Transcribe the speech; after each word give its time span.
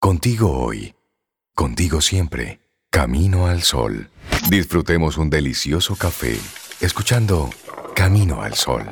Contigo 0.00 0.52
hoy. 0.52 0.94
Contigo 1.56 2.00
siempre. 2.00 2.60
Camino 2.88 3.46
al 3.48 3.62
sol. 3.62 4.10
Disfrutemos 4.48 5.18
un 5.18 5.28
delicioso 5.28 5.96
café 5.96 6.38
escuchando 6.80 7.50
Camino 7.96 8.40
al 8.40 8.54
sol. 8.54 8.84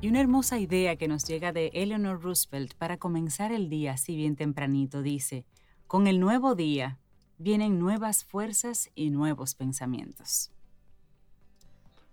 Y 0.00 0.08
una 0.08 0.22
hermosa 0.22 0.58
idea 0.58 0.96
que 0.96 1.08
nos 1.08 1.24
llega 1.24 1.52
de 1.52 1.70
Eleanor 1.74 2.22
Roosevelt 2.22 2.72
para 2.78 2.96
comenzar 2.96 3.52
el 3.52 3.68
día 3.68 3.92
así 3.92 4.16
bien 4.16 4.34
tempranito 4.34 5.02
dice, 5.02 5.44
con 5.86 6.06
el 6.06 6.20
nuevo 6.20 6.54
día 6.54 6.98
vienen 7.44 7.78
nuevas 7.78 8.24
fuerzas 8.24 8.90
y 8.94 9.10
nuevos 9.10 9.54
pensamientos. 9.54 10.50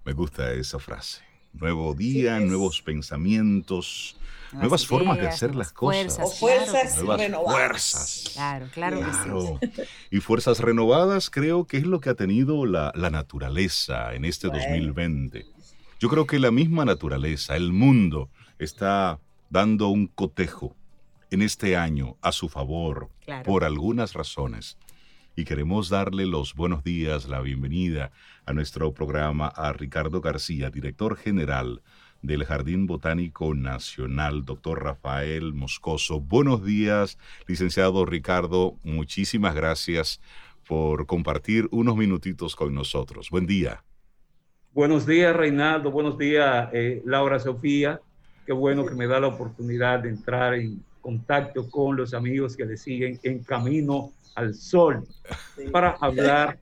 Me 0.03 0.12
gusta 0.13 0.52
esa 0.52 0.77
frase. 0.77 1.22
Nuevo 1.53 1.94
día, 1.94 2.39
nuevos 2.41 2.81
pensamientos, 2.81 4.17
nuevas, 4.52 4.86
formas 4.86 5.17
de 5.17 5.27
hacer 5.27 5.55
las 5.55 5.72
cosas. 5.72 6.20
o 6.22 6.27
fuerzas 6.30 6.98
nuevas 6.98 7.20
renovadas. 7.20 7.53
fuerzas. 7.55 8.30
Claro, 8.34 8.67
claro, 8.73 8.99
Claro. 8.99 9.58
que 9.62 9.67
sí. 9.67 9.81
Y 10.12 10.20
fuerzas 10.20 10.59
renovadas 10.59 11.30
creo 11.30 11.66
que 11.66 11.77
es 11.77 11.86
lo 11.86 12.00
que 12.02 12.09
ha 12.09 12.16
tenido 12.16 12.66
la, 12.66 12.91
la 12.95 13.09
naturaleza 13.09 14.13
en 14.13 14.25
este 14.25 14.48
Bueno. 14.48 14.63
2020. 14.63 15.45
Yo 16.00 16.09
creo 16.09 16.25
que 16.27 16.39
la 16.39 16.52
misma 16.52 16.84
naturaleza, 16.84 17.55
el 17.55 17.72
mundo, 17.73 18.30
está 18.59 19.20
dando 19.50 19.88
un 19.89 20.08
cotejo 20.08 20.75
en 21.31 21.41
este 21.41 21.77
año 21.77 22.17
a 22.22 22.31
su 22.34 22.50
favor 22.50 23.09
Claro. 23.23 23.44
por 23.44 23.63
algunas 23.63 24.13
razones. 24.13 24.77
Y 25.34 25.45
queremos 25.45 25.90
darle 25.90 26.26
los 26.26 26.55
buenos 26.55 26.84
días, 26.84 27.30
la 27.30 27.39
bienvenida 27.39 28.12
a 28.45 28.52
nuestro 28.52 28.94
programa 28.94 29.48
a 29.48 29.72
Ricardo 29.72 30.20
García, 30.20 30.70
director 30.70 31.16
general 31.16 31.81
del 32.22 32.44
Jardín 32.44 32.86
Botánico 32.86 33.55
Nacional, 33.55 34.44
doctor 34.44 34.83
Rafael 34.83 35.53
Moscoso. 35.53 36.20
Buenos 36.20 36.66
días, 36.66 37.17
licenciado 37.47 38.05
Ricardo. 38.05 38.75
Muchísimas 38.83 39.55
gracias 39.55 40.20
por 40.67 41.05
compartir 41.05 41.70
unos 41.72 41.95
minutitos 41.95 42.58
con 42.58 42.75
nosotros. 42.75 43.30
Buen 43.30 43.48
día. 43.48 43.86
Buenos 44.73 45.05
días, 45.05 45.33
Reinaldo. 45.33 45.92
Buenos 45.92 46.17
días, 46.17 46.70
eh, 46.73 47.02
Laura 47.05 47.39
Sofía. 47.39 48.02
Qué 48.45 48.52
bueno 48.52 48.86
que 48.86 48.95
me 48.95 49.08
da 49.08 49.22
la 49.22 49.27
oportunidad 49.27 50.00
de 50.02 50.09
entrar 50.09 50.55
en 50.55 50.83
contacto 51.02 51.69
con 51.69 51.97
los 51.97 52.13
amigos 52.13 52.55
que 52.55 52.66
le 52.66 52.77
siguen 52.77 53.19
en 53.23 53.44
Camino 53.44 54.11
al 54.35 54.53
Sol 54.53 55.03
para 55.71 55.91
hablar 55.99 56.59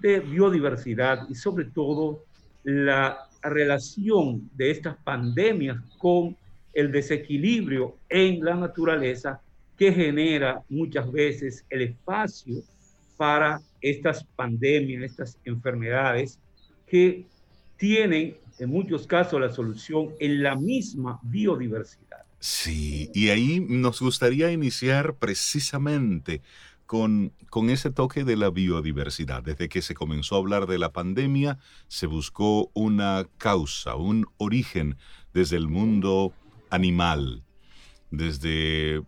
de 0.00 0.20
biodiversidad 0.20 1.28
y 1.28 1.34
sobre 1.34 1.66
todo 1.66 2.24
la 2.64 3.28
relación 3.42 4.50
de 4.54 4.70
estas 4.70 4.96
pandemias 5.04 5.78
con 5.98 6.36
el 6.72 6.92
desequilibrio 6.92 7.96
en 8.08 8.44
la 8.44 8.54
naturaleza 8.54 9.40
que 9.76 9.92
genera 9.92 10.62
muchas 10.68 11.10
veces 11.10 11.64
el 11.70 11.82
espacio 11.82 12.62
para 13.16 13.60
estas 13.80 14.24
pandemias, 14.36 15.02
estas 15.02 15.38
enfermedades 15.44 16.38
que 16.86 17.26
tienen 17.76 18.36
en 18.58 18.70
muchos 18.70 19.06
casos 19.06 19.40
la 19.40 19.50
solución 19.50 20.10
en 20.20 20.42
la 20.42 20.54
misma 20.54 21.18
biodiversidad. 21.22 22.24
Sí, 22.40 23.10
y 23.14 23.28
ahí 23.28 23.60
nos 23.60 24.00
gustaría 24.00 24.50
iniciar 24.50 25.14
precisamente 25.16 26.42
con, 26.86 27.32
con 27.50 27.70
ese 27.70 27.90
toque 27.90 28.24
de 28.24 28.36
la 28.36 28.50
biodiversidad. 28.50 29.42
Desde 29.42 29.68
que 29.68 29.82
se 29.82 29.94
comenzó 29.94 30.34
a 30.34 30.38
hablar 30.38 30.66
de 30.66 30.78
la 30.78 30.92
pandemia, 30.92 31.58
se 31.86 32.06
buscó 32.06 32.70
una 32.74 33.28
causa, 33.38 33.94
un 33.94 34.26
origen 34.38 34.96
desde 35.34 35.56
el 35.56 35.68
mundo 35.68 36.32
animal, 36.70 37.44
desde 38.10 39.02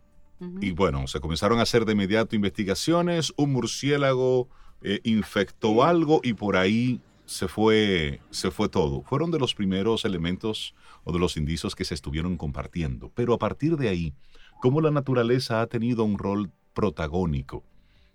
y 0.60 0.72
bueno, 0.72 1.06
se 1.06 1.20
comenzaron 1.20 1.60
a 1.60 1.62
hacer 1.62 1.84
de 1.84 1.92
inmediato 1.92 2.34
investigaciones, 2.34 3.32
un 3.36 3.52
murciélago 3.52 4.48
eh, 4.82 5.00
infectó 5.04 5.84
algo 5.84 6.20
y 6.24 6.34
por 6.34 6.56
ahí 6.56 7.00
se 7.26 7.46
fue, 7.46 8.20
se 8.30 8.50
fue 8.50 8.68
todo. 8.68 9.02
Fueron 9.02 9.30
de 9.30 9.38
los 9.38 9.54
primeros 9.54 10.04
elementos 10.04 10.74
o 11.04 11.12
de 11.12 11.18
los 11.18 11.36
indicios 11.36 11.74
que 11.74 11.84
se 11.84 11.94
estuvieron 11.94 12.36
compartiendo. 12.36 13.10
Pero 13.14 13.34
a 13.34 13.38
partir 13.38 13.76
de 13.76 13.88
ahí, 13.88 14.14
cómo 14.60 14.80
la 14.80 14.90
naturaleza 14.90 15.60
ha 15.60 15.66
tenido 15.66 16.04
un 16.04 16.18
rol 16.18 16.50
protagónico 16.74 17.64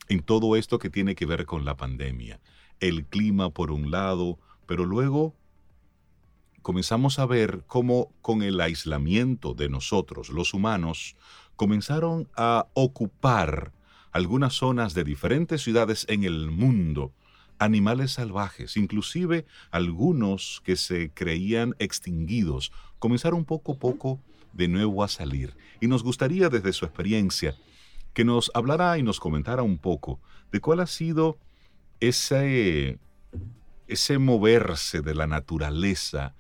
en 0.08 0.22
todo 0.22 0.56
esto 0.56 0.80
que 0.80 0.90
tiene 0.90 1.16
que 1.16 1.26
ver 1.26 1.46
con 1.46 1.66
la 1.66 1.76
pandemia. 1.76 2.40
El 2.80 3.06
clima 3.06 3.50
por 3.50 3.72
un 3.72 3.92
lado, 3.92 4.40
pero 4.66 4.86
luego 4.86 5.36
comenzamos 6.62 7.20
a 7.20 7.26
ver 7.26 7.64
cómo 7.68 8.14
con 8.22 8.42
el 8.42 8.60
aislamiento 8.60 9.54
de 9.54 9.70
nosotros, 9.70 10.30
los 10.30 10.54
humanos, 10.54 11.16
comenzaron 11.56 12.30
a 12.36 12.68
ocupar 12.74 13.74
algunas 14.12 14.54
zonas 14.54 14.94
de 14.94 15.04
diferentes 15.04 15.62
ciudades 15.62 16.06
en 16.10 16.24
el 16.24 16.52
mundo, 16.52 17.14
animales 17.60 18.12
salvajes, 18.12 18.78
inclusive 18.78 19.46
algunos 19.72 20.62
que 20.64 20.76
se 20.76 21.12
creían 21.12 21.76
extinguidos, 21.80 22.72
comenzaron 23.00 23.46
poco 23.46 23.74
a 23.74 23.80
poco 23.80 24.20
de 24.54 24.68
nuevo 24.68 25.04
a 25.04 25.08
salir. 25.08 25.56
Y 25.80 25.88
nos 25.88 26.04
gustaría 26.04 26.50
desde 26.50 26.74
su 26.74 26.86
experiencia 26.86 27.56
que 28.14 28.26
nos 28.26 28.52
hablara 28.54 28.98
y 28.98 29.04
nos 29.04 29.20
comentara 29.20 29.62
un 29.62 29.78
poco 29.78 30.20
de 30.52 30.60
cuál 30.60 30.80
ha 30.80 30.88
sido 30.88 31.38
ese, 32.00 33.00
ese 33.88 34.18
moverse 34.18 35.02
de 35.02 35.14
la 35.14 35.28
naturaleza 35.28 36.36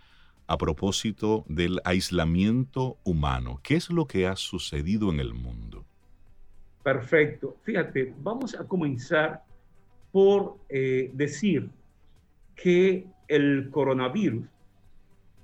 a 0.47 0.57
propósito 0.57 1.45
del 1.47 1.81
aislamiento 1.83 2.97
humano. 3.03 3.59
¿Qué 3.61 3.75
es 3.75 3.89
lo 3.89 4.07
que 4.07 4.27
ha 4.27 4.35
sucedido 4.35 5.11
en 5.11 5.19
el 5.19 5.33
mundo? 5.33 5.85
Perfecto. 6.83 7.57
Fíjate, 7.63 8.15
vamos 8.21 8.55
a 8.55 8.63
comenzar 8.65 9.43
por 10.17 10.57
eh, 10.67 11.11
decir 11.13 11.69
que 12.55 13.05
el 13.27 13.69
coronavirus 13.69 14.47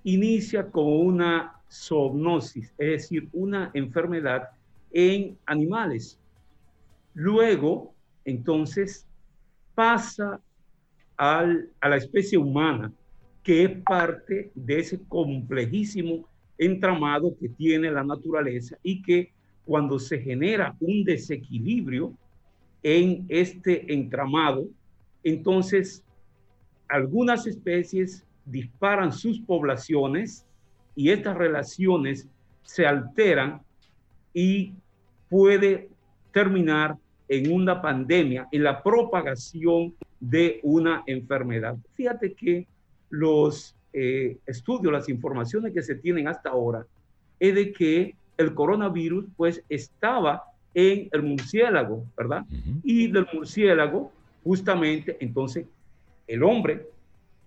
inicia 0.04 0.66
como 0.66 0.96
una 1.02 1.62
zoonosis, 1.70 2.74
es 2.80 2.88
decir, 2.90 3.30
una 3.34 3.70
enfermedad 3.76 4.50
en 4.92 5.38
animales. 5.46 6.18
Luego, 7.14 7.94
entonces, 8.26 9.06
pasa 9.76 10.42
al- 11.18 11.70
a 11.80 11.90
la 11.90 11.98
especie 11.98 12.40
humana, 12.40 12.92
que 13.44 13.66
es 13.66 13.78
parte 13.84 14.50
de 14.56 14.80
ese 14.80 15.00
complejísimo 15.08 16.28
entramado 16.58 17.38
que 17.40 17.48
tiene 17.48 17.92
la 17.92 18.04
naturaleza 18.04 18.76
y 18.82 19.04
que 19.04 19.34
cuando 19.66 20.00
se 20.00 20.18
genera 20.18 20.76
un 20.80 21.04
desequilibrio 21.04 22.12
en 22.84 23.26
este 23.30 23.94
entramado, 23.94 24.68
entonces 25.24 26.04
algunas 26.90 27.48
especies 27.48 28.26
disparan 28.46 29.12
sus 29.12 29.40
poblaciones 29.40 30.46
y 30.96 31.10
estas 31.10 31.38
relaciones 31.38 32.28
se 32.64 32.86
alteran 32.86 33.62
y 34.34 34.74
puede 35.30 35.90
terminar 36.32 36.98
en 37.28 37.52
una 37.52 37.82
pandemia, 37.82 38.48
en 38.52 38.64
la 38.64 38.84
propagación 38.84 39.96
de 40.20 40.60
una 40.64 41.04
enfermedad. 41.08 41.78
Fíjate 41.96 42.34
que 42.34 42.68
los 43.10 43.76
eh, 43.94 44.38
estudios, 44.46 44.92
las 44.92 45.10
informaciones 45.10 45.74
que 45.74 45.82
se 45.82 45.96
tienen 45.96 46.28
hasta 46.28 46.50
ahora, 46.50 46.86
es 47.40 47.56
de 47.56 47.72
que 47.74 48.16
el 48.38 48.54
coronavirus 48.54 49.26
pues 49.36 49.64
estaba 49.70 50.44
en 50.74 51.10
el 51.12 51.24
murciélago, 51.24 52.06
¿verdad? 52.18 52.44
Ujú. 52.50 52.80
Y 52.84 53.12
del 53.12 53.28
murciélago, 53.34 54.12
justamente, 54.44 55.18
entonces, 55.20 55.66
el 56.28 56.44
hombre 56.44 56.88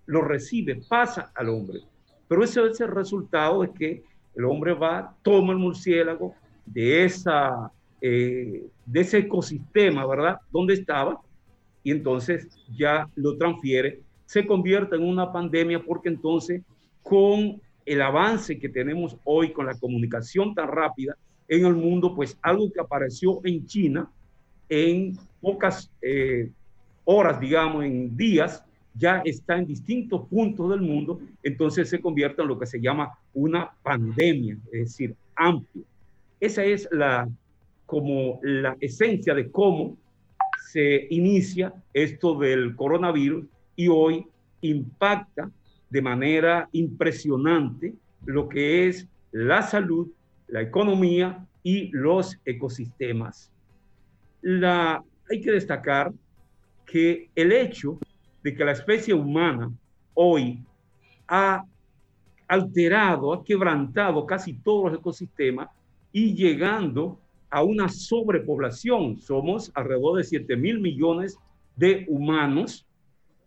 lo 0.05 0.21
recibe, 0.21 0.81
pasa 0.87 1.31
al 1.35 1.49
hombre. 1.49 1.81
Pero 2.27 2.43
ese 2.43 2.65
es 2.65 2.79
el 2.81 2.89
resultado 2.89 3.61
de 3.61 3.71
que 3.73 4.03
el 4.35 4.45
hombre 4.45 4.73
va, 4.73 5.15
toma 5.21 5.53
el 5.53 5.59
murciélago 5.59 6.35
de, 6.65 7.05
esa, 7.05 7.71
eh, 8.01 8.65
de 8.85 8.99
ese 8.99 9.19
ecosistema, 9.19 10.05
¿verdad? 10.05 10.39
Donde 10.51 10.73
estaba, 10.73 11.19
y 11.83 11.91
entonces 11.91 12.47
ya 12.77 13.09
lo 13.15 13.37
transfiere, 13.37 14.01
se 14.25 14.45
convierte 14.45 14.95
en 14.95 15.03
una 15.03 15.31
pandemia 15.31 15.81
porque 15.81 16.09
entonces 16.09 16.61
con 17.01 17.61
el 17.85 18.01
avance 18.01 18.59
que 18.59 18.67
tenemos 18.67 19.15
hoy 19.23 19.53
con 19.53 19.65
la 19.65 19.79
comunicación 19.79 20.53
tan 20.53 20.67
rápida 20.67 21.15
en 21.47 21.65
el 21.65 21.75
mundo, 21.75 22.13
pues 22.15 22.37
algo 22.41 22.71
que 22.71 22.81
apareció 22.81 23.39
en 23.43 23.65
China 23.65 24.09
en 24.69 25.17
pocas 25.41 25.89
eh, 26.01 26.51
horas, 27.05 27.39
digamos, 27.39 27.85
en 27.85 28.15
días, 28.17 28.63
ya 28.93 29.21
está 29.23 29.57
en 29.57 29.67
distintos 29.67 30.27
puntos 30.27 30.69
del 30.71 30.81
mundo, 30.81 31.19
entonces 31.43 31.89
se 31.89 32.01
convierte 32.01 32.41
en 32.41 32.47
lo 32.47 32.59
que 32.59 32.65
se 32.65 32.81
llama 32.81 33.11
una 33.33 33.71
pandemia, 33.83 34.57
es 34.71 34.79
decir, 34.79 35.15
amplio. 35.35 35.83
Esa 36.39 36.63
es 36.63 36.87
la, 36.91 37.29
como 37.85 38.39
la 38.43 38.75
esencia 38.79 39.33
de 39.33 39.49
cómo 39.51 39.95
se 40.71 41.07
inicia 41.11 41.73
esto 41.93 42.37
del 42.37 42.75
coronavirus 42.75 43.45
y 43.75 43.87
hoy 43.87 44.25
impacta 44.61 45.49
de 45.89 46.01
manera 46.01 46.67
impresionante 46.73 47.93
lo 48.25 48.49
que 48.49 48.87
es 48.87 49.07
la 49.31 49.61
salud, 49.61 50.09
la 50.47 50.61
economía 50.61 51.45
y 51.63 51.89
los 51.91 52.39
ecosistemas. 52.45 53.51
Hay 55.29 55.41
que 55.41 55.51
destacar 55.51 56.13
que 56.85 57.29
el 57.35 57.51
hecho 57.51 57.99
de 58.43 58.55
que 58.55 58.63
la 58.63 58.71
especie 58.71 59.13
humana 59.13 59.71
hoy 60.13 60.63
ha 61.27 61.65
alterado, 62.47 63.33
ha 63.33 63.43
quebrantado 63.43 64.25
casi 64.25 64.53
todos 64.53 64.91
los 64.91 64.99
ecosistemas 64.99 65.69
y 66.13 66.33
llegando 66.33 67.19
a 67.49 67.63
una 67.63 67.89
sobrepoblación. 67.89 69.17
Somos 69.17 69.71
alrededor 69.75 70.17
de 70.17 70.23
7 70.23 70.55
mil 70.55 70.79
millones 70.79 71.37
de 71.75 72.05
humanos. 72.07 72.85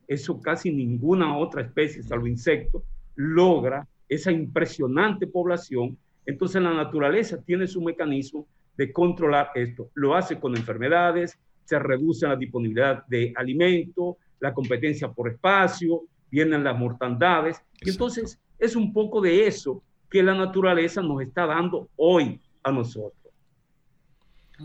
Eso 0.06 0.40
casi 0.40 0.70
ninguna 0.70 1.36
otra 1.38 1.62
especie, 1.62 2.02
salvo 2.02 2.26
insectos, 2.26 2.82
logra 3.14 3.86
esa 4.08 4.32
impresionante 4.32 5.26
población. 5.26 5.96
Entonces 6.26 6.62
la 6.62 6.74
naturaleza 6.74 7.42
tiene 7.42 7.66
su 7.66 7.80
mecanismo 7.80 8.46
de 8.76 8.92
controlar 8.92 9.50
esto. 9.54 9.90
Lo 9.94 10.14
hace 10.14 10.38
con 10.38 10.56
enfermedades, 10.56 11.38
se 11.64 11.78
reduce 11.78 12.26
la 12.26 12.36
disponibilidad 12.36 13.06
de 13.06 13.32
alimento, 13.36 14.16
la 14.40 14.52
competencia 14.52 15.08
por 15.08 15.28
espacio, 15.28 16.02
vienen 16.30 16.64
las 16.64 16.78
mortandades. 16.78 17.62
Y 17.80 17.90
entonces 17.90 18.40
es 18.58 18.76
un 18.76 18.92
poco 18.92 19.20
de 19.20 19.46
eso 19.46 19.82
que 20.10 20.22
la 20.22 20.34
naturaleza 20.34 21.02
nos 21.02 21.22
está 21.22 21.46
dando 21.46 21.88
hoy 21.96 22.40
a 22.62 22.72
nosotros. 22.72 23.14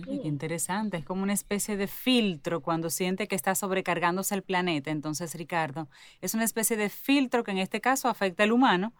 qué 0.03 0.27
interesante, 0.27 0.97
es 0.97 1.05
como 1.05 1.23
una 1.23 1.33
especie 1.33 1.77
de 1.77 1.87
filtro 1.87 2.61
cuando 2.61 2.89
siente 2.89 3.27
que 3.27 3.35
está 3.35 3.55
sobrecargándose 3.55 4.35
el 4.35 4.41
planeta. 4.41 4.91
Entonces, 4.91 5.35
Ricardo, 5.35 5.87
es 6.21 6.33
una 6.33 6.43
especie 6.43 6.75
de 6.75 6.89
filtro 6.89 7.43
que 7.43 7.51
en 7.51 7.59
este 7.59 7.79
caso 7.79 8.09
afecta 8.09 8.43
al 8.43 8.51
humano, 8.51 8.93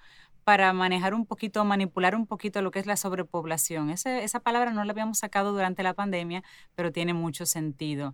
para 0.46 0.72
manejar 0.74 1.16
un 1.16 1.26
poquito, 1.26 1.66
manipular 1.66 2.16
un 2.16 2.28
poquito 2.28 2.62
lo 2.62 2.70
que 2.70 2.78
es 2.78 2.86
la 2.86 2.98
sobrepoblación. 2.98 3.90
esa 3.90 4.40
palabra 4.40 4.72
no 4.72 4.84
la 4.84 4.92
habíamos 4.92 5.18
sacado 5.18 5.52
durante 5.52 5.82
la 5.82 5.96
pandemia, 5.96 6.44
pero 6.76 6.92
tiene 6.92 7.16
mucho 7.16 7.48
sentido. 7.48 8.14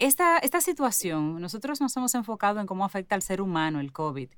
Esta, 0.00 0.38
esta 0.38 0.60
situación, 0.60 1.40
nosotros 1.40 1.80
nos 1.80 1.96
hemos 1.96 2.16
enfocado 2.16 2.58
en 2.58 2.66
cómo 2.66 2.84
afecta 2.84 3.14
al 3.14 3.22
ser 3.22 3.40
humano 3.40 3.78
el 3.78 3.92
COVID, 3.92 4.28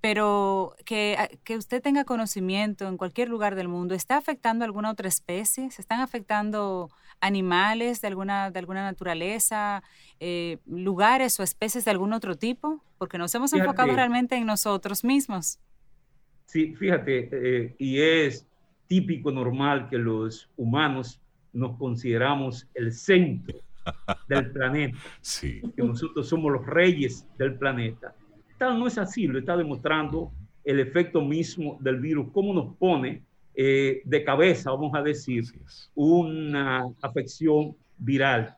pero 0.00 0.76
que, 0.86 1.16
ah, 1.18 1.28
que 1.44 1.58
usted 1.58 1.82
tenga 1.82 2.04
conocimiento 2.04 2.88
en 2.88 2.96
cualquier 2.96 3.28
lugar 3.28 3.54
del 3.54 3.68
mundo, 3.68 3.94
¿está 3.94 4.16
afectando 4.16 4.64
a 4.64 4.66
alguna 4.66 4.90
otra 4.90 5.08
especie? 5.08 5.70
¿Se 5.70 5.82
están 5.82 6.00
afectando 6.00 6.90
animales 7.20 8.00
de 8.00 8.08
alguna, 8.08 8.50
de 8.50 8.60
alguna 8.60 8.82
naturaleza, 8.82 9.82
eh, 10.20 10.56
lugares 10.64 11.38
o 11.38 11.42
especies 11.42 11.84
de 11.84 11.90
algún 11.90 12.14
otro 12.14 12.34
tipo? 12.34 12.82
Porque 12.96 13.18
nos 13.18 13.34
hemos 13.34 13.52
enfocado 13.52 13.92
realmente 13.92 14.36
en 14.36 14.46
nosotros 14.46 15.04
mismos. 15.04 15.58
Sí, 16.48 16.74
fíjate, 16.74 17.28
eh, 17.30 17.74
y 17.76 18.00
es 18.00 18.48
típico, 18.86 19.30
normal 19.30 19.90
que 19.90 19.98
los 19.98 20.48
humanos 20.56 21.20
nos 21.52 21.76
consideramos 21.76 22.66
el 22.72 22.90
centro 22.94 23.58
del 24.28 24.50
planeta. 24.52 24.96
Sí. 25.20 25.60
Que 25.76 25.82
nosotros 25.82 26.26
somos 26.26 26.50
los 26.50 26.64
reyes 26.64 27.28
del 27.36 27.58
planeta. 27.58 28.14
Tal 28.56 28.78
no 28.78 28.86
es 28.86 28.96
así, 28.96 29.26
lo 29.26 29.38
está 29.38 29.58
demostrando 29.58 30.32
el 30.64 30.80
efecto 30.80 31.20
mismo 31.20 31.76
del 31.82 32.00
virus, 32.00 32.30
cómo 32.32 32.54
nos 32.54 32.74
pone 32.76 33.22
eh, 33.54 34.00
de 34.06 34.24
cabeza, 34.24 34.70
vamos 34.70 34.94
a 34.94 35.02
decir, 35.02 35.44
una 35.94 36.86
afección 37.02 37.76
viral. 37.98 38.56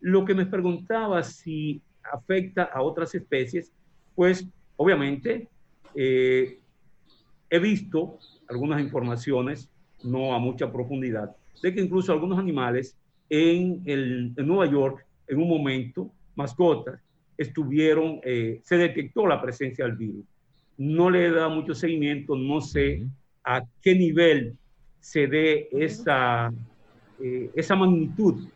Lo 0.00 0.26
que 0.26 0.34
me 0.34 0.44
preguntaba 0.44 1.22
si 1.22 1.80
afecta 2.02 2.64
a 2.64 2.82
otras 2.82 3.14
especies, 3.14 3.72
pues 4.14 4.46
obviamente 4.76 5.48
eh, 5.94 6.59
he 7.50 7.58
visto 7.58 8.18
algunas 8.48 8.80
informaciones, 8.80 9.68
no 10.02 10.34
a 10.34 10.38
mucha 10.38 10.72
profundidad, 10.72 11.36
de 11.62 11.74
que 11.74 11.80
incluso 11.80 12.12
algunos 12.12 12.38
animales 12.38 12.96
en, 13.28 13.82
el, 13.84 14.32
en 14.36 14.46
Nueva 14.46 14.66
York, 14.66 15.04
en 15.26 15.38
un 15.38 15.48
momento, 15.48 16.10
mascotas, 16.36 17.00
estuvieron, 17.36 18.20
eh, 18.22 18.60
se 18.64 18.76
detectó 18.76 19.26
la 19.26 19.40
presencia 19.40 19.84
del 19.84 19.96
virus. 19.96 20.24
No 20.76 21.10
le 21.10 21.26
he 21.26 21.30
dado 21.30 21.50
mucho 21.50 21.74
seguimiento, 21.74 22.36
no 22.36 22.60
sé 22.60 23.06
a 23.44 23.64
qué 23.82 23.94
nivel 23.94 24.56
se 25.00 25.26
dé 25.26 25.68
esa, 25.72 26.52
eh, 27.20 27.50
esa 27.54 27.76
magnitud 27.76 28.48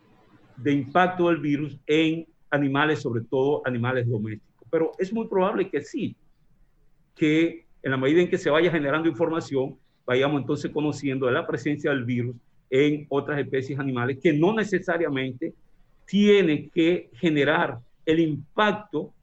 de 0.57 0.71
impacto 0.71 1.29
del 1.29 1.37
virus 1.37 1.77
en 1.87 2.27
animales, 2.49 3.01
sobre 3.01 3.21
todo 3.23 3.61
animales 3.65 4.07
domésticos. 4.07 4.67
Pero 4.69 4.91
es 4.97 5.11
muy 5.11 5.27
probable 5.27 5.69
que 5.69 5.81
sí, 5.81 6.15
que 7.15 7.64
en 7.85 7.91
la 7.91 7.97
medida 7.97 8.19
en 8.19 8.29
que 8.29 8.39
se 8.39 8.49
vaya 8.49 8.71
generando 8.71 9.07
información, 9.07 9.77
vayamos 10.07 10.41
entonces 10.41 10.71
conociendo 10.71 11.27
de 11.27 11.33
la 11.33 11.45
presencia 11.45 11.91
del 11.91 12.03
virus 12.03 12.35
en 12.71 13.05
otras 13.09 13.39
especies 13.39 13.77
animales 13.77 14.17
que 14.21 14.33
no 14.33 14.55
necesariamente 14.55 15.53
tiene 16.03 16.67
que 16.69 17.11
generar 17.13 17.77
el 18.03 18.19
impacto 18.19 19.13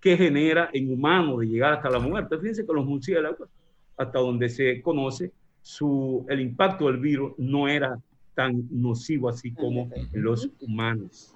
que 0.00 0.16
genera 0.16 0.70
en 0.72 0.92
humanos 0.92 1.40
de 1.40 1.46
llegar 1.46 1.72
hasta 1.72 1.90
la 1.90 1.98
muerte. 1.98 2.38
Fíjense 2.38 2.64
que 2.64 2.72
los 2.72 2.86
murciélagos, 2.86 3.48
hasta 3.96 4.20
donde 4.20 4.48
se 4.48 4.80
conoce, 4.80 5.32
su, 5.60 6.24
el 6.28 6.40
impacto 6.40 6.86
del 6.86 6.98
virus 6.98 7.32
no 7.36 7.66
era 7.66 7.98
tan 8.36 8.68
nocivo 8.70 9.28
así 9.28 9.50
como 9.50 9.90
en 9.92 10.22
los 10.22 10.48
humanos. 10.60 11.34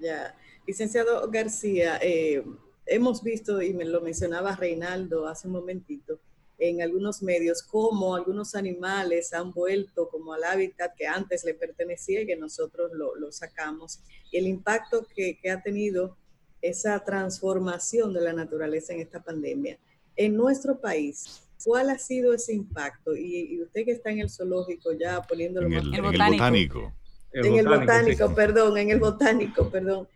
Ya, 0.00 0.34
licenciado 0.66 1.30
García, 1.30 1.98
eh, 2.02 2.42
hemos 2.88 3.22
visto, 3.22 3.62
y 3.62 3.72
me 3.72 3.84
lo 3.84 4.00
mencionaba 4.00 4.56
Reinaldo 4.56 5.26
hace 5.26 5.46
un 5.46 5.54
momentito, 5.54 6.20
en 6.58 6.82
algunos 6.82 7.22
medios, 7.22 7.62
cómo 7.62 8.16
algunos 8.16 8.56
animales 8.56 9.32
han 9.32 9.52
vuelto 9.52 10.08
como 10.08 10.32
al 10.32 10.42
hábitat 10.42 10.92
que 10.96 11.06
antes 11.06 11.44
le 11.44 11.54
pertenecía 11.54 12.22
y 12.22 12.26
que 12.26 12.36
nosotros 12.36 12.90
lo, 12.92 13.14
lo 13.14 13.30
sacamos. 13.30 14.00
Y 14.32 14.38
el 14.38 14.48
impacto 14.48 15.06
que, 15.14 15.38
que, 15.40 15.50
ha 15.50 15.62
tenido 15.62 16.16
esa 16.60 16.98
transformación 17.04 18.12
de 18.12 18.22
la 18.22 18.32
naturaleza 18.32 18.92
en 18.92 19.00
esta 19.00 19.22
pandemia. 19.22 19.78
En 20.16 20.36
nuestro 20.36 20.80
país, 20.80 21.42
¿cuál 21.64 21.90
ha 21.90 21.98
sido 21.98 22.34
ese 22.34 22.54
impacto? 22.54 23.14
Y, 23.14 23.62
usted 23.62 23.84
que 23.84 23.92
está 23.92 24.10
en 24.10 24.18
el 24.18 24.30
zoológico 24.30 24.92
ya 24.92 25.22
poniéndolo 25.22 25.68
en 25.68 25.74
el, 25.74 25.86
en 25.86 25.94
el 25.94 26.02
botánico. 26.02 26.92
En 27.32 27.54
el 27.54 27.68
botánico, 27.68 28.34
perdón, 28.34 28.78
en 28.78 28.90
el 28.90 28.98
botánico, 28.98 29.70
perdón. 29.70 30.08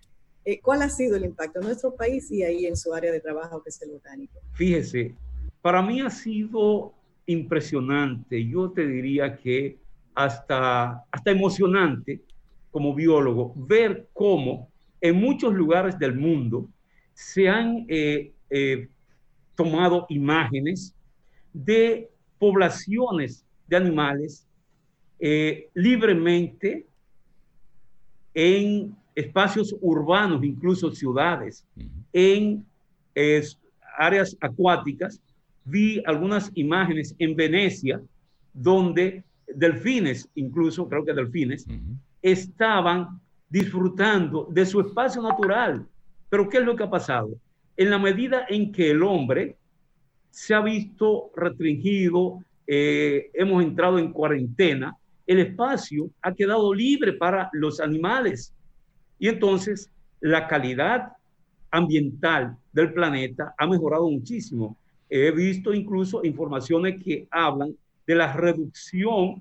Eh, 0.45 0.61
¿Cuál 0.61 0.83
ha 0.83 0.89
sido 0.89 1.17
el 1.17 1.25
impacto 1.25 1.61
en 1.61 1.67
nuestro 1.67 1.95
país 1.95 2.31
y 2.31 2.43
ahí 2.43 2.67
en 2.67 2.77
su 2.77 2.93
área 2.93 3.13
de 3.13 3.21
trabajo, 3.21 3.63
que 3.63 3.71
es 3.71 3.81
el 3.83 3.91
botánico? 3.91 4.41
Fíjese, 4.55 5.15
para 5.61 5.83
mí 5.83 6.01
ha 6.01 6.11
sido 6.11 6.93
impresionante, 7.27 8.45
yo 8.45 8.71
te 8.71 8.87
diría 8.87 9.37
que 9.37 9.79
hasta, 10.15 11.05
hasta 11.11 11.31
emocionante 11.31 12.21
como 12.73 12.95
biólogo, 12.95 13.55
ver 13.55 14.09
cómo 14.13 14.69
en 15.01 15.17
muchos 15.17 15.55
lugares 15.55 15.99
del 15.99 16.17
mundo 16.17 16.69
se 17.15 17.49
han 17.49 17.85
eh, 17.89 18.33
eh, 18.51 18.89
tomado 19.55 20.07
imágenes 20.09 20.95
de 21.53 22.11
poblaciones 22.39 23.45
de 23.69 23.77
animales 23.77 24.47
libremente 25.75 26.85
en 28.35 28.97
espacios 29.15 29.75
urbanos, 29.81 30.45
incluso 30.45 30.91
ciudades, 30.91 31.67
en 32.13 32.65
áreas 33.99 34.37
acuáticas. 34.41 35.21
Vi 35.65 36.03
algunas 36.07 36.51
imágenes 36.55 37.15
en 37.19 37.37
Venecia 37.37 38.01
donde 38.53 39.25
delfines, 39.55 40.29
incluso 40.35 40.89
creo 40.89 41.05
que 41.05 41.13
delfines, 41.13 41.67
estaban 42.21 43.21
disfrutando 43.49 44.49
de 44.51 44.65
su 44.65 44.81
espacio 44.81 45.23
natural. 45.23 45.87
Pero 46.29 46.49
¿qué 46.49 46.59
es 46.59 46.65
lo 46.65 46.75
que 46.75 46.85
ha 46.85 46.91
pasado? 46.91 47.31
En 47.77 47.91
la 47.91 47.99
medida 47.99 48.47
en 48.49 48.73
que 48.73 48.91
el 48.91 49.03
hombre 49.03 49.57
se 50.31 50.55
ha 50.55 50.63
visto 50.63 51.31
restringido, 51.37 52.39
eh, 52.67 53.31
hemos 53.35 53.63
entrado 53.63 53.99
en 53.99 54.13
cuarentena, 54.13 54.97
el 55.27 55.41
espacio 55.41 56.11
ha 56.23 56.33
quedado 56.33 56.73
libre 56.73 57.13
para 57.13 57.51
los 57.53 57.81
animales. 57.81 58.55
Y 59.23 59.29
entonces 59.29 59.89
la 60.19 60.49
calidad 60.49 61.13
ambiental 61.71 62.57
del 62.73 62.93
planeta 62.93 63.55
ha 63.57 63.69
mejorado 63.69 64.11
muchísimo. 64.11 64.77
He 65.09 65.31
visto 65.31 65.73
incluso 65.73 66.25
informaciones 66.25 67.01
que 67.01 67.29
hablan 67.31 67.73
de 68.05 68.17
la 68.17 68.33
reducción 68.33 69.41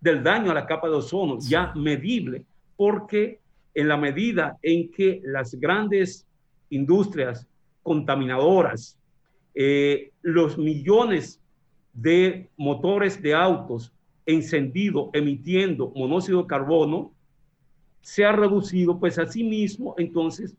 del 0.00 0.24
daño 0.24 0.50
a 0.50 0.54
la 0.54 0.66
capa 0.66 0.88
de 0.88 0.96
ozono, 0.96 1.38
ya 1.38 1.72
medible, 1.76 2.44
porque 2.76 3.38
en 3.72 3.86
la 3.86 3.96
medida 3.96 4.58
en 4.62 4.90
que 4.90 5.20
las 5.22 5.54
grandes 5.54 6.26
industrias 6.68 7.46
contaminadoras, 7.84 8.98
eh, 9.54 10.10
los 10.22 10.58
millones 10.58 11.40
de 11.92 12.48
motores 12.56 13.22
de 13.22 13.32
autos 13.32 13.92
encendidos 14.26 15.10
emitiendo 15.12 15.92
monóxido 15.94 16.42
de 16.42 16.48
carbono, 16.48 17.12
se 18.00 18.24
ha 18.24 18.32
reducido, 18.32 18.98
pues 18.98 19.18
asimismo, 19.18 19.94
entonces, 19.98 20.56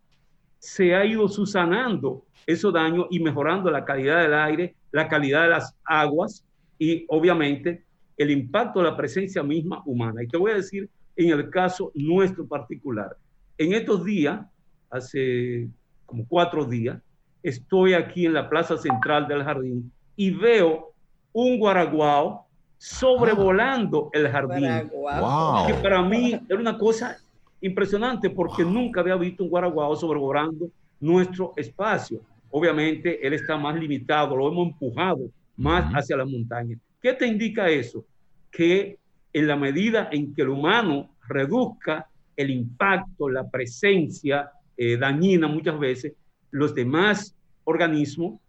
se 0.60 0.94
ha 0.96 1.06
ido 1.06 1.28
susanando 1.28 2.24
esos 2.46 2.74
daños 2.74 3.08
y 3.10 3.20
mejorando 3.20 3.72
la 3.72 3.84
calidad 3.84 4.22
del 4.22 4.34
aire, 4.34 4.76
la 4.92 5.08
calidad 5.08 5.44
de 5.44 5.50
las 5.50 5.76
aguas 5.84 6.46
y 6.78 7.06
obviamente 7.08 7.84
el 8.18 8.32
impacto 8.32 8.80
de 8.80 8.86
la 8.86 8.98
presencia 8.98 9.42
misma 9.42 9.82
humana. 9.86 10.24
Y 10.24 10.28
te 10.28 10.38
voy 10.38 10.52
a 10.52 10.56
decir 10.56 10.90
en 11.16 11.30
el 11.30 11.50
caso 11.50 11.92
nuestro 11.96 12.46
particular. 12.46 13.16
En 13.58 13.74
estos 13.74 14.04
días, 14.04 14.46
hace 14.90 15.68
como 16.06 16.28
cuatro 16.28 16.66
días, 16.66 17.02
estoy 17.42 17.94
aquí 17.94 18.26
en 18.26 18.34
la 18.34 18.50
plaza 18.50 18.78
central 18.78 19.28
del 19.28 19.44
jardín 19.44 19.92
y 20.16 20.32
veo 20.32 20.94
un 21.34 21.58
guaraguao 21.58 22.46
sobrevolando 22.78 24.10
el 24.14 24.28
jardín. 24.28 24.90
Wow. 24.92 25.68
Que 25.68 25.74
para 25.76 26.02
mí 26.02 26.40
era 26.50 26.60
una 26.60 26.78
cosa 26.78 27.18
impresionante 27.62 28.30
porque 28.30 28.64
nunca 28.64 29.02
había 29.02 29.16
visto 29.16 29.44
un 29.44 29.50
guaraguao 29.50 29.96
sobrevolando 29.96 30.70
nuestro 31.00 31.54
espacio. 31.56 32.20
Obviamente 32.50 33.26
él 33.26 33.34
está 33.34 33.58
más 33.58 33.76
limitado, 33.76 34.36
lo 34.36 34.48
hemos 34.50 34.68
empujado 34.68 35.30
más 35.56 35.92
hacia 35.94 36.18
la 36.18 36.26
montaña. 36.26 36.78
¿Qué 37.02 37.14
te 37.14 37.28
indica 37.28 37.70
eso? 37.70 38.06
Que 38.52 38.98
en 39.34 39.48
la 39.48 39.56
medida 39.56 40.10
en 40.12 40.34
que 40.34 40.42
el 40.42 40.50
humano 40.50 41.10
reduzca 41.28 42.08
el 42.36 42.50
impacto, 42.50 43.30
la 43.30 43.50
presencia 43.50 44.52
eh, 44.76 44.98
dañina 44.98 45.48
muchas 45.48 45.80
veces, 45.80 46.14
los 46.50 46.74
demás 46.74 47.36
organismos, 47.64 48.40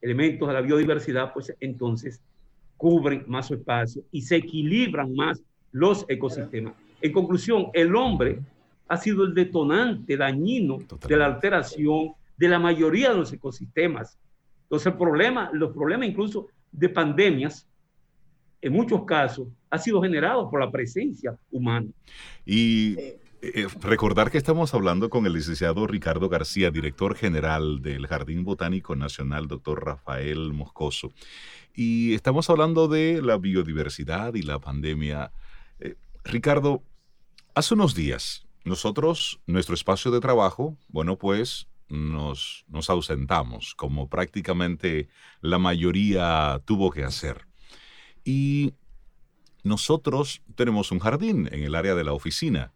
elementos 0.00 0.46
de 0.46 0.54
la 0.54 0.60
biodiversidad, 0.60 1.32
pues 1.32 1.54
entonces 1.60 2.20
cubren 2.76 3.24
más 3.26 3.46
su 3.46 3.54
espacio 3.54 4.02
y 4.12 4.22
se 4.22 4.36
equilibran 4.36 5.14
más 5.14 5.42
los 5.72 6.04
ecosistemas. 6.08 6.74
En 7.00 7.12
conclusión, 7.12 7.68
el 7.72 7.94
hombre 7.96 8.38
ha 8.88 8.96
sido 8.96 9.24
el 9.24 9.34
detonante 9.34 10.16
dañino 10.16 10.78
de 11.06 11.16
la 11.16 11.26
alteración 11.26 12.12
de 12.36 12.48
la 12.48 12.58
mayoría 12.58 13.10
de 13.10 13.16
los 13.16 13.32
ecosistemas. 13.32 14.18
Entonces, 14.62 14.92
el 14.92 14.98
problema, 14.98 15.50
los 15.52 15.72
problemas 15.72 16.08
incluso 16.08 16.48
de 16.72 16.88
pandemias, 16.88 17.68
en 18.60 18.72
muchos 18.72 19.04
casos, 19.04 19.48
ha 19.70 19.78
sido 19.78 20.02
generado 20.02 20.50
por 20.50 20.60
la 20.60 20.70
presencia 20.70 21.36
humana. 21.50 21.88
Y 22.44 22.96
eh, 23.40 23.68
recordar 23.82 24.30
que 24.30 24.38
estamos 24.38 24.74
hablando 24.74 25.10
con 25.10 25.26
el 25.26 25.32
licenciado 25.32 25.86
Ricardo 25.86 26.28
García, 26.28 26.70
director 26.70 27.14
general 27.14 27.82
del 27.82 28.06
Jardín 28.06 28.42
Botánico 28.42 28.96
Nacional, 28.96 29.46
doctor 29.46 29.84
Rafael 29.84 30.52
Moscoso. 30.52 31.12
Y 31.74 32.14
estamos 32.14 32.50
hablando 32.50 32.88
de 32.88 33.22
la 33.22 33.36
biodiversidad 33.36 34.34
y 34.34 34.42
la 34.42 34.58
pandemia. 34.58 35.30
Eh, 35.78 35.94
Ricardo, 36.24 36.82
hace 37.54 37.74
unos 37.74 37.94
días 37.94 38.47
nosotros, 38.68 39.40
nuestro 39.46 39.74
espacio 39.74 40.10
de 40.10 40.20
trabajo, 40.20 40.76
bueno, 40.88 41.16
pues 41.16 41.68
nos, 41.88 42.64
nos 42.68 42.90
ausentamos, 42.90 43.74
como 43.74 44.08
prácticamente 44.08 45.08
la 45.40 45.58
mayoría 45.58 46.60
tuvo 46.64 46.90
que 46.90 47.04
hacer. 47.04 47.46
Y 48.24 48.74
nosotros 49.64 50.42
tenemos 50.54 50.92
un 50.92 50.98
jardín 50.98 51.48
en 51.50 51.62
el 51.62 51.74
área 51.74 51.94
de 51.94 52.04
la 52.04 52.12
oficina 52.12 52.72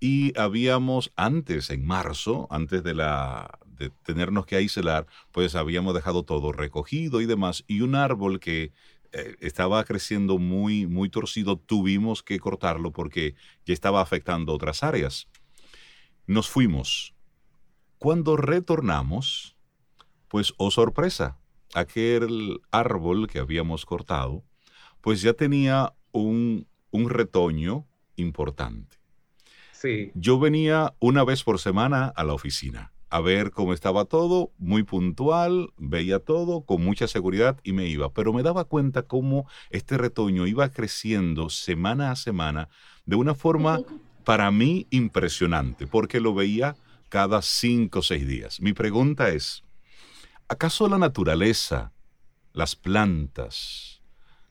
y 0.00 0.38
habíamos 0.38 1.12
antes, 1.16 1.70
en 1.70 1.84
marzo, 1.84 2.46
antes 2.50 2.82
de, 2.82 2.94
la, 2.94 3.58
de 3.66 3.90
tenernos 3.90 4.46
que 4.46 4.56
aislar, 4.56 5.06
pues 5.32 5.54
habíamos 5.54 5.94
dejado 5.94 6.24
todo 6.24 6.52
recogido 6.52 7.20
y 7.20 7.26
demás. 7.26 7.64
Y 7.66 7.80
un 7.80 7.94
árbol 7.94 8.40
que 8.40 8.72
eh, 9.12 9.36
estaba 9.40 9.82
creciendo 9.84 10.38
muy, 10.38 10.86
muy 10.86 11.08
torcido, 11.08 11.56
tuvimos 11.56 12.22
que 12.22 12.38
cortarlo 12.38 12.92
porque 12.92 13.34
ya 13.64 13.72
estaba 13.72 14.00
afectando 14.00 14.52
otras 14.52 14.82
áreas. 14.82 15.28
Nos 16.26 16.48
fuimos. 16.48 17.14
Cuando 17.98 18.36
retornamos, 18.36 19.56
pues, 20.28 20.54
oh 20.56 20.70
sorpresa, 20.70 21.38
aquel 21.74 22.60
árbol 22.70 23.28
que 23.28 23.38
habíamos 23.38 23.86
cortado, 23.86 24.44
pues 25.00 25.22
ya 25.22 25.32
tenía 25.34 25.94
un, 26.12 26.66
un 26.90 27.10
retoño 27.10 27.86
importante. 28.16 28.98
Sí. 29.72 30.12
Yo 30.14 30.38
venía 30.38 30.94
una 30.98 31.24
vez 31.24 31.44
por 31.44 31.58
semana 31.58 32.06
a 32.08 32.24
la 32.24 32.34
oficina 32.34 32.94
a 33.14 33.20
ver 33.20 33.52
cómo 33.52 33.72
estaba 33.72 34.06
todo, 34.06 34.50
muy 34.58 34.82
puntual, 34.82 35.72
veía 35.76 36.18
todo 36.18 36.62
con 36.62 36.82
mucha 36.82 37.06
seguridad 37.06 37.60
y 37.62 37.72
me 37.72 37.86
iba. 37.86 38.12
Pero 38.12 38.32
me 38.32 38.42
daba 38.42 38.64
cuenta 38.64 39.02
cómo 39.02 39.46
este 39.70 39.96
retoño 39.96 40.48
iba 40.48 40.68
creciendo 40.70 41.48
semana 41.48 42.10
a 42.10 42.16
semana 42.16 42.70
de 43.06 43.14
una 43.14 43.36
forma 43.36 43.82
para 44.24 44.50
mí 44.50 44.86
impresionante, 44.90 45.86
porque 45.86 46.20
lo 46.20 46.34
veía 46.34 46.76
cada 47.08 47.42
cinco 47.42 48.00
o 48.00 48.02
seis 48.02 48.26
días. 48.26 48.60
Mi 48.60 48.72
pregunta 48.72 49.28
es, 49.28 49.62
¿acaso 50.48 50.88
la 50.88 50.98
naturaleza, 50.98 51.92
las 52.52 52.74
plantas, 52.76 54.02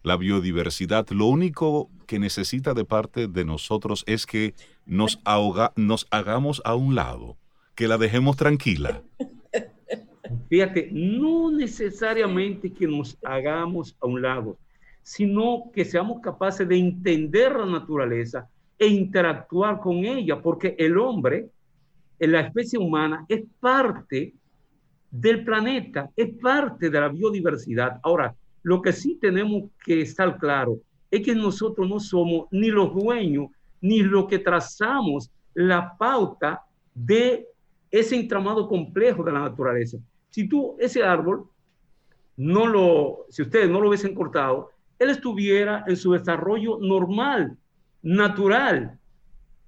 la 0.04 0.18
biodiversidad, 0.18 1.10
lo 1.10 1.26
único 1.26 1.90
que 2.08 2.20
necesita 2.20 2.74
de 2.74 2.86
parte 2.86 3.28
de 3.28 3.46
nosotros 3.46 4.04
es 4.08 4.26
que 4.26 4.54
nos, 4.86 5.20
nos 5.76 6.08
hagamos 6.12 6.62
a 6.66 6.76
un 6.76 6.96
lado? 6.96 7.38
que 7.76 7.88
la 7.88 7.98
dejemos 7.98 8.38
tranquila? 8.38 9.02
Fíjate, 10.50 10.90
no 10.92 11.52
necesariamente 11.52 12.72
que 12.72 12.88
nos 12.88 13.18
hagamos 13.24 13.96
a 14.00 14.08
un 14.08 14.22
lado, 14.22 14.58
sino 15.02 15.72
que 15.74 15.84
seamos 15.84 16.22
capaces 16.22 16.68
de 16.68 16.78
entender 16.78 17.54
la 17.54 17.66
naturaleza 17.66 18.50
e 18.84 18.88
interactuar 18.88 19.80
con 19.80 20.04
ella, 20.04 20.42
porque 20.42 20.76
el 20.78 20.98
hombre, 20.98 21.50
en 22.20 22.32
la 22.34 22.42
especie 22.42 22.78
humana, 22.78 23.26
es 23.30 23.44
parte 23.62 24.34
del 25.10 25.46
planeta, 25.46 26.10
es 26.16 26.38
parte 26.42 26.90
de 26.90 27.00
la 27.00 27.08
biodiversidad. 27.08 28.02
Ahora, 28.04 28.36
lo 28.64 28.82
que 28.82 28.92
sí 28.92 29.18
tenemos 29.22 29.72
que 29.86 30.02
estar 30.02 30.38
claro 30.38 30.80
es 31.10 31.22
que 31.22 31.34
nosotros 31.34 31.88
no 31.88 32.00
somos 32.02 32.48
ni 32.52 32.72
los 32.72 32.94
dueños, 32.94 33.48
ni 33.80 34.04
los 34.04 34.26
que 34.26 34.40
trazamos 34.40 35.32
la 35.54 35.96
pauta 35.98 36.62
de 36.94 37.48
ese 37.90 38.18
entramado 38.18 38.68
complejo 38.68 39.24
de 39.24 39.32
la 39.32 39.42
naturaleza. 39.42 39.98
Si 40.30 40.50
tú, 40.50 40.76
ese 40.78 41.04
árbol, 41.04 41.48
no 42.36 42.68
lo, 42.68 43.28
si 43.30 43.44
ustedes 43.44 43.70
no 43.70 43.80
lo 43.80 43.88
hubiesen 43.88 44.14
cortado, 44.14 44.72
él 45.00 45.10
estuviera 45.10 45.86
en 45.88 45.96
su 45.96 46.12
desarrollo 46.12 46.80
normal, 46.82 47.58
natural, 48.04 49.00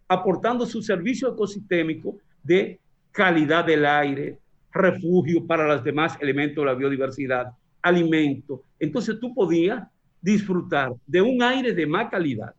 aportando 0.08 0.66
su 0.66 0.82
servicio 0.82 1.34
ecosistémico 1.34 2.18
de 2.44 2.80
calidad 3.12 3.66
del 3.66 3.86
aire, 3.86 4.38
refugio 4.72 5.48
para 5.48 5.68
los 5.68 5.84
demás 5.84 6.18
elementos 6.22 6.62
de 6.64 6.66
la 6.66 6.76
biodiversidad, 6.76 7.48
alimento. 7.82 8.64
Entonces 8.78 9.18
tú 9.20 9.34
podías 9.34 9.88
disfrutar 10.22 10.94
de 11.08 11.22
un 11.22 11.42
aire 11.42 11.74
de 11.74 11.88
más 11.88 12.12
calidad, 12.12 12.54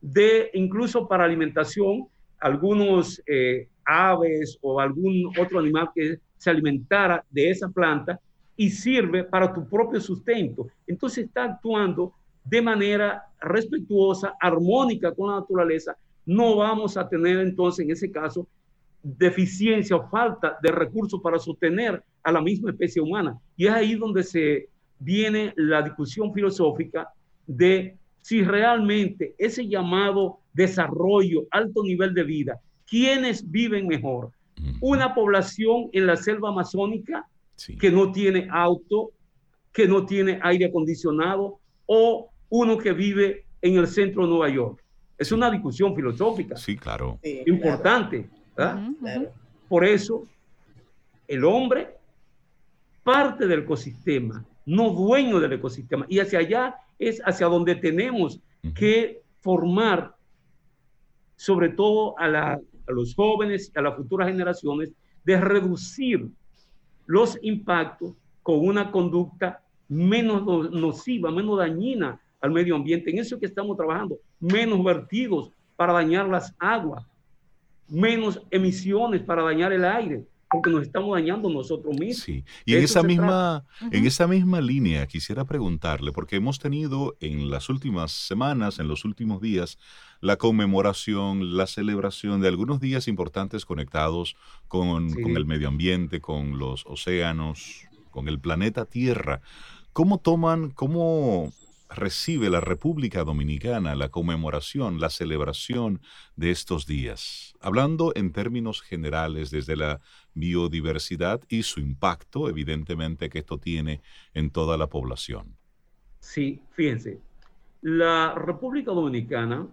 de 0.00 0.50
incluso 0.54 1.06
para 1.06 1.24
alimentación, 1.24 2.06
algunos 2.38 3.22
eh, 3.26 3.68
aves 3.84 4.58
o 4.62 4.80
algún 4.80 5.30
otro 5.38 5.58
animal 5.58 5.90
que 5.94 6.18
se 6.36 6.50
alimentara 6.50 7.24
de 7.30 7.50
esa 7.50 7.68
planta 7.68 8.18
y 8.56 8.70
sirve 8.70 9.24
para 9.24 9.52
tu 9.52 9.68
propio 9.68 10.00
sustento. 10.00 10.68
Entonces 10.86 11.26
está 11.26 11.44
actuando 11.44 12.14
de 12.44 12.62
manera 12.62 13.24
respetuosa, 13.40 14.34
armónica 14.40 15.14
con 15.14 15.30
la 15.30 15.40
naturaleza. 15.40 15.96
No 16.26 16.56
vamos 16.56 16.96
a 16.96 17.08
tener 17.08 17.38
entonces 17.38 17.84
en 17.84 17.90
ese 17.90 18.10
caso 18.10 18.46
deficiencia 19.02 19.96
o 19.96 20.08
falta 20.08 20.56
de 20.62 20.70
recursos 20.70 21.20
para 21.20 21.38
sostener 21.38 22.02
a 22.22 22.32
la 22.32 22.40
misma 22.40 22.70
especie 22.70 23.02
humana. 23.02 23.38
Y 23.56 23.66
es 23.66 23.72
ahí 23.72 23.94
donde 23.94 24.22
se 24.22 24.68
viene 24.98 25.52
la 25.56 25.82
discusión 25.82 26.32
filosófica 26.32 27.08
de 27.46 27.98
si 28.22 28.42
realmente 28.42 29.34
ese 29.36 29.68
llamado 29.68 30.38
desarrollo, 30.54 31.46
alto 31.50 31.82
nivel 31.82 32.14
de 32.14 32.22
vida, 32.22 32.60
¿quiénes 32.86 33.50
viven 33.50 33.86
mejor? 33.86 34.30
Una 34.80 35.14
población 35.14 35.90
en 35.92 36.06
la 36.06 36.16
selva 36.16 36.48
amazónica 36.48 37.26
que 37.78 37.90
no 37.90 38.12
tiene 38.12 38.48
auto, 38.50 39.10
que 39.72 39.86
no 39.86 40.06
tiene 40.06 40.38
aire 40.42 40.66
acondicionado, 40.66 41.58
o 41.86 42.30
uno 42.54 42.78
que 42.78 42.92
vive 42.92 43.46
en 43.60 43.78
el 43.78 43.88
centro 43.88 44.22
de 44.22 44.28
Nueva 44.28 44.48
York. 44.48 44.80
Es 45.18 45.32
una 45.32 45.50
discusión 45.50 45.92
filosófica. 45.96 46.56
Sí, 46.56 46.76
claro. 46.76 47.18
importante. 47.46 48.28
Por 49.68 49.84
eso, 49.84 50.24
el 51.26 51.44
hombre 51.44 51.96
parte 53.02 53.48
del 53.48 53.60
ecosistema, 53.60 54.44
no 54.66 54.90
dueño 54.90 55.40
del 55.40 55.54
ecosistema. 55.54 56.06
Y 56.08 56.20
hacia 56.20 56.38
allá 56.38 56.76
es 56.96 57.20
hacia 57.24 57.48
donde 57.48 57.74
tenemos 57.74 58.40
que 58.72 59.22
formar, 59.40 60.14
sobre 61.34 61.70
todo 61.70 62.14
a, 62.20 62.58
los 62.86 63.16
jóvenes 63.16 63.72
a 63.74 63.82
las 63.82 63.96
futuras 63.96 64.28
generaciones, 64.28 64.92
de 65.24 65.40
reducir 65.40 66.28
los 67.06 67.36
impactos 67.42 68.14
con 68.44 68.60
una 68.60 68.92
conducta 68.92 69.60
menos 69.88 70.70
nociva, 70.70 71.32
menos 71.32 71.58
dañina 71.58 72.20
al 72.44 72.50
medio 72.50 72.76
ambiente. 72.76 73.10
En 73.10 73.18
eso 73.18 73.40
que 73.40 73.46
estamos 73.46 73.74
trabajando, 73.74 74.18
menos 74.38 74.84
vertidos 74.84 75.50
para 75.76 75.94
dañar 75.94 76.28
las 76.28 76.54
aguas, 76.58 77.06
menos 77.88 78.42
emisiones 78.50 79.22
para 79.22 79.42
dañar 79.42 79.72
el 79.72 79.82
aire. 79.82 80.26
porque 80.50 80.70
nos 80.70 80.82
estamos 80.82 81.16
dañando 81.16 81.48
nosotros 81.48 81.98
mismos. 81.98 82.22
Sí, 82.22 82.44
y 82.66 82.76
en 82.76 82.84
esa, 82.84 83.02
misma, 83.02 83.64
en 83.90 84.06
esa 84.06 84.28
misma 84.28 84.60
línea 84.60 85.06
quisiera 85.06 85.44
preguntarle, 85.46 86.12
porque 86.12 86.36
hemos 86.36 86.60
tenido 86.60 87.16
en 87.18 87.50
las 87.50 87.70
últimas 87.70 88.12
semanas, 88.12 88.78
en 88.78 88.86
los 88.86 89.04
últimos 89.04 89.40
días, 89.40 89.78
la 90.20 90.36
conmemoración, 90.36 91.56
la 91.56 91.66
celebración 91.66 92.40
de 92.40 92.48
algunos 92.48 92.78
días 92.78 93.08
importantes 93.08 93.64
conectados 93.64 94.36
con, 94.68 95.12
con 95.14 95.36
el 95.36 95.46
medio 95.46 95.66
ambiente, 95.66 96.20
con 96.20 96.58
los 96.58 96.84
océanos, 96.86 97.88
con 98.10 98.28
el 98.28 98.38
planeta 98.38 98.84
Tierra. 98.84 99.40
¿Cómo 99.92 100.18
toman, 100.18 100.70
cómo 100.70 101.52
recibe 101.88 102.50
la 102.50 102.60
República 102.60 103.24
Dominicana 103.24 103.94
la 103.94 104.08
conmemoración, 104.08 105.00
la 105.00 105.10
celebración 105.10 106.00
de 106.36 106.50
estos 106.50 106.86
días? 106.86 107.54
Hablando 107.60 108.12
en 108.14 108.32
términos 108.32 108.82
generales 108.82 109.50
desde 109.50 109.76
la 109.76 110.00
biodiversidad 110.34 111.40
y 111.48 111.62
su 111.62 111.80
impacto, 111.80 112.48
evidentemente, 112.48 113.28
que 113.28 113.40
esto 113.40 113.58
tiene 113.58 114.02
en 114.34 114.50
toda 114.50 114.76
la 114.76 114.88
población. 114.88 115.56
Sí, 116.20 116.60
fíjense, 116.72 117.20
la 117.82 118.34
República 118.34 118.92
Dominicana, 118.92 119.68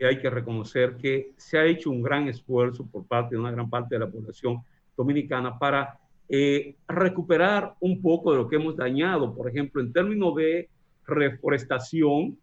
hay 0.00 0.18
que 0.18 0.30
reconocer 0.30 0.96
que 0.96 1.32
se 1.36 1.58
ha 1.58 1.66
hecho 1.66 1.90
un 1.90 2.02
gran 2.02 2.26
esfuerzo 2.26 2.86
por 2.86 3.04
parte 3.06 3.34
de 3.34 3.40
una 3.40 3.50
gran 3.50 3.68
parte 3.68 3.96
de 3.96 3.98
la 3.98 4.10
población 4.10 4.62
dominicana 4.96 5.58
para 5.58 5.98
eh, 6.26 6.76
recuperar 6.88 7.74
un 7.80 8.00
poco 8.00 8.32
de 8.32 8.38
lo 8.38 8.48
que 8.48 8.56
hemos 8.56 8.76
dañado, 8.76 9.34
por 9.34 9.48
ejemplo, 9.48 9.82
en 9.82 9.92
términos 9.92 10.34
de 10.36 10.70
reforestación, 11.10 12.38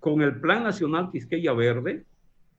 con 0.00 0.22
el 0.22 0.40
Plan 0.40 0.62
Nacional 0.62 1.10
Quisqueya 1.10 1.52
Verde, 1.52 2.04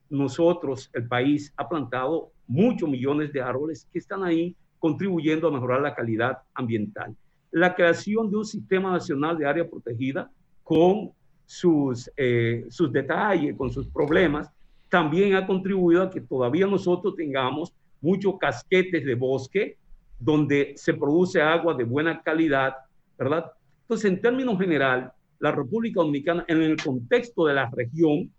nosotros, 0.10 0.90
el 0.94 1.08
país, 1.08 1.54
ha 1.56 1.70
plantado 1.70 2.32
muchos 2.48 2.90
millones 2.90 3.32
de 3.32 3.42
árboles 3.42 3.88
que 3.92 4.00
están 4.00 4.24
ahí 4.24 4.56
contribuyendo 4.80 5.48
a 5.48 5.52
mejorar 5.52 5.82
la 5.82 5.96
calidad 5.96 6.40
ambiental. 6.54 7.16
La 7.52 7.76
creación 7.76 8.30
de 8.30 8.38
un 8.38 8.46
sistema 8.46 8.92
nacional 8.92 9.38
de 9.38 9.46
área 9.46 9.70
protegida 9.70 10.30
con 10.64 11.12
sus, 11.46 12.12
eh, 12.16 12.66
sus 12.70 12.92
detalles, 12.92 13.56
con 13.56 13.72
sus 13.72 13.88
problemas, 13.88 14.52
también 14.90 15.36
ha 15.36 15.46
contribuido 15.46 16.04
a 16.04 16.10
que 16.10 16.22
todavía 16.22 16.66
nosotros 16.66 17.16
tengamos 17.16 17.74
muchos 18.02 18.38
casquetes 18.40 19.06
de 19.06 19.16
bosque 19.16 19.78
donde 20.20 20.74
se 20.76 20.94
produce 20.94 21.42
agua 21.42 21.74
de 21.74 21.84
buena 21.84 22.22
calidad, 22.22 22.74
¿verdad? 23.18 23.52
Entonces, 23.82 24.12
en 24.12 24.22
términos 24.22 24.60
general, 24.60 25.12
la 25.40 25.52
República 25.52 26.02
Dominicana, 26.02 26.46
en 26.48 26.62
el 26.62 26.82
contexto 26.82 27.46
de 27.46 27.54
la 27.54 27.70
región, 27.70 28.32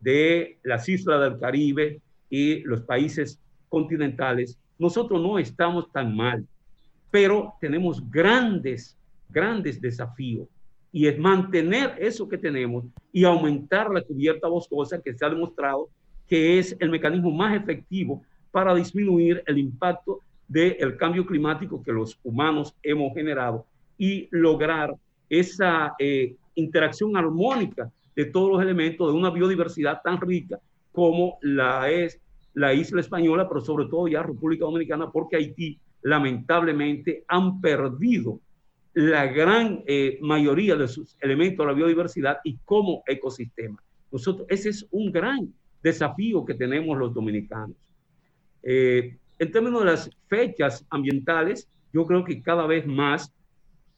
de 0.00 0.58
las 0.64 0.88
islas 0.88 1.20
del 1.20 1.38
Caribe 1.38 2.00
y 2.28 2.60
los 2.60 2.82
países 2.82 3.40
continentales, 3.68 4.58
nosotros 4.78 5.22
no 5.22 5.38
estamos 5.38 5.90
tan 5.92 6.14
mal, 6.16 6.44
pero 7.10 7.54
tenemos 7.60 8.02
grandes, 8.10 8.98
grandes 9.28 9.80
desafíos. 9.80 10.48
Y 10.90 11.06
es 11.06 11.18
mantener 11.18 11.94
eso 11.98 12.28
que 12.28 12.36
tenemos 12.36 12.84
y 13.12 13.24
aumentar 13.24 13.90
la 13.90 14.02
cubierta 14.02 14.48
boscosa 14.48 15.00
que 15.00 15.14
se 15.14 15.24
ha 15.24 15.30
demostrado 15.30 15.88
que 16.28 16.58
es 16.58 16.76
el 16.80 16.90
mecanismo 16.90 17.30
más 17.30 17.56
efectivo 17.56 18.22
para 18.50 18.74
disminuir 18.74 19.42
el 19.46 19.58
impacto 19.58 20.20
del 20.48 20.96
cambio 20.96 21.24
climático 21.24 21.82
que 21.82 21.92
los 21.92 22.18
humanos 22.22 22.74
hemos 22.82 23.14
generado 23.14 23.64
y 23.96 24.28
lograr 24.30 24.94
esa 25.32 25.94
eh, 25.98 26.36
interacción 26.54 27.16
armónica 27.16 27.90
de 28.14 28.26
todos 28.26 28.50
los 28.50 28.62
elementos 28.62 29.10
de 29.10 29.18
una 29.18 29.30
biodiversidad 29.30 30.02
tan 30.04 30.20
rica 30.20 30.60
como 30.92 31.38
la 31.40 31.90
es 31.90 32.20
la 32.54 32.74
isla 32.74 33.00
española, 33.00 33.48
pero 33.48 33.62
sobre 33.62 33.86
todo 33.86 34.08
ya 34.08 34.22
República 34.22 34.66
Dominicana, 34.66 35.10
porque 35.10 35.36
Haití 35.36 35.78
lamentablemente 36.02 37.24
han 37.28 37.62
perdido 37.62 38.40
la 38.92 39.26
gran 39.26 39.82
eh, 39.86 40.18
mayoría 40.20 40.76
de 40.76 40.86
sus 40.86 41.16
elementos 41.20 41.64
de 41.64 41.72
la 41.72 41.76
biodiversidad 41.76 42.38
y 42.44 42.58
como 42.66 43.02
ecosistema. 43.06 43.82
Nosotros, 44.10 44.46
ese 44.50 44.68
es 44.68 44.86
un 44.90 45.10
gran 45.10 45.50
desafío 45.82 46.44
que 46.44 46.52
tenemos 46.52 46.98
los 46.98 47.14
dominicanos. 47.14 47.76
Eh, 48.62 49.16
en 49.38 49.50
términos 49.50 49.80
de 49.80 49.86
las 49.86 50.10
fechas 50.28 50.84
ambientales, 50.90 51.70
yo 51.94 52.06
creo 52.06 52.22
que 52.22 52.42
cada 52.42 52.66
vez 52.66 52.86
más, 52.86 53.32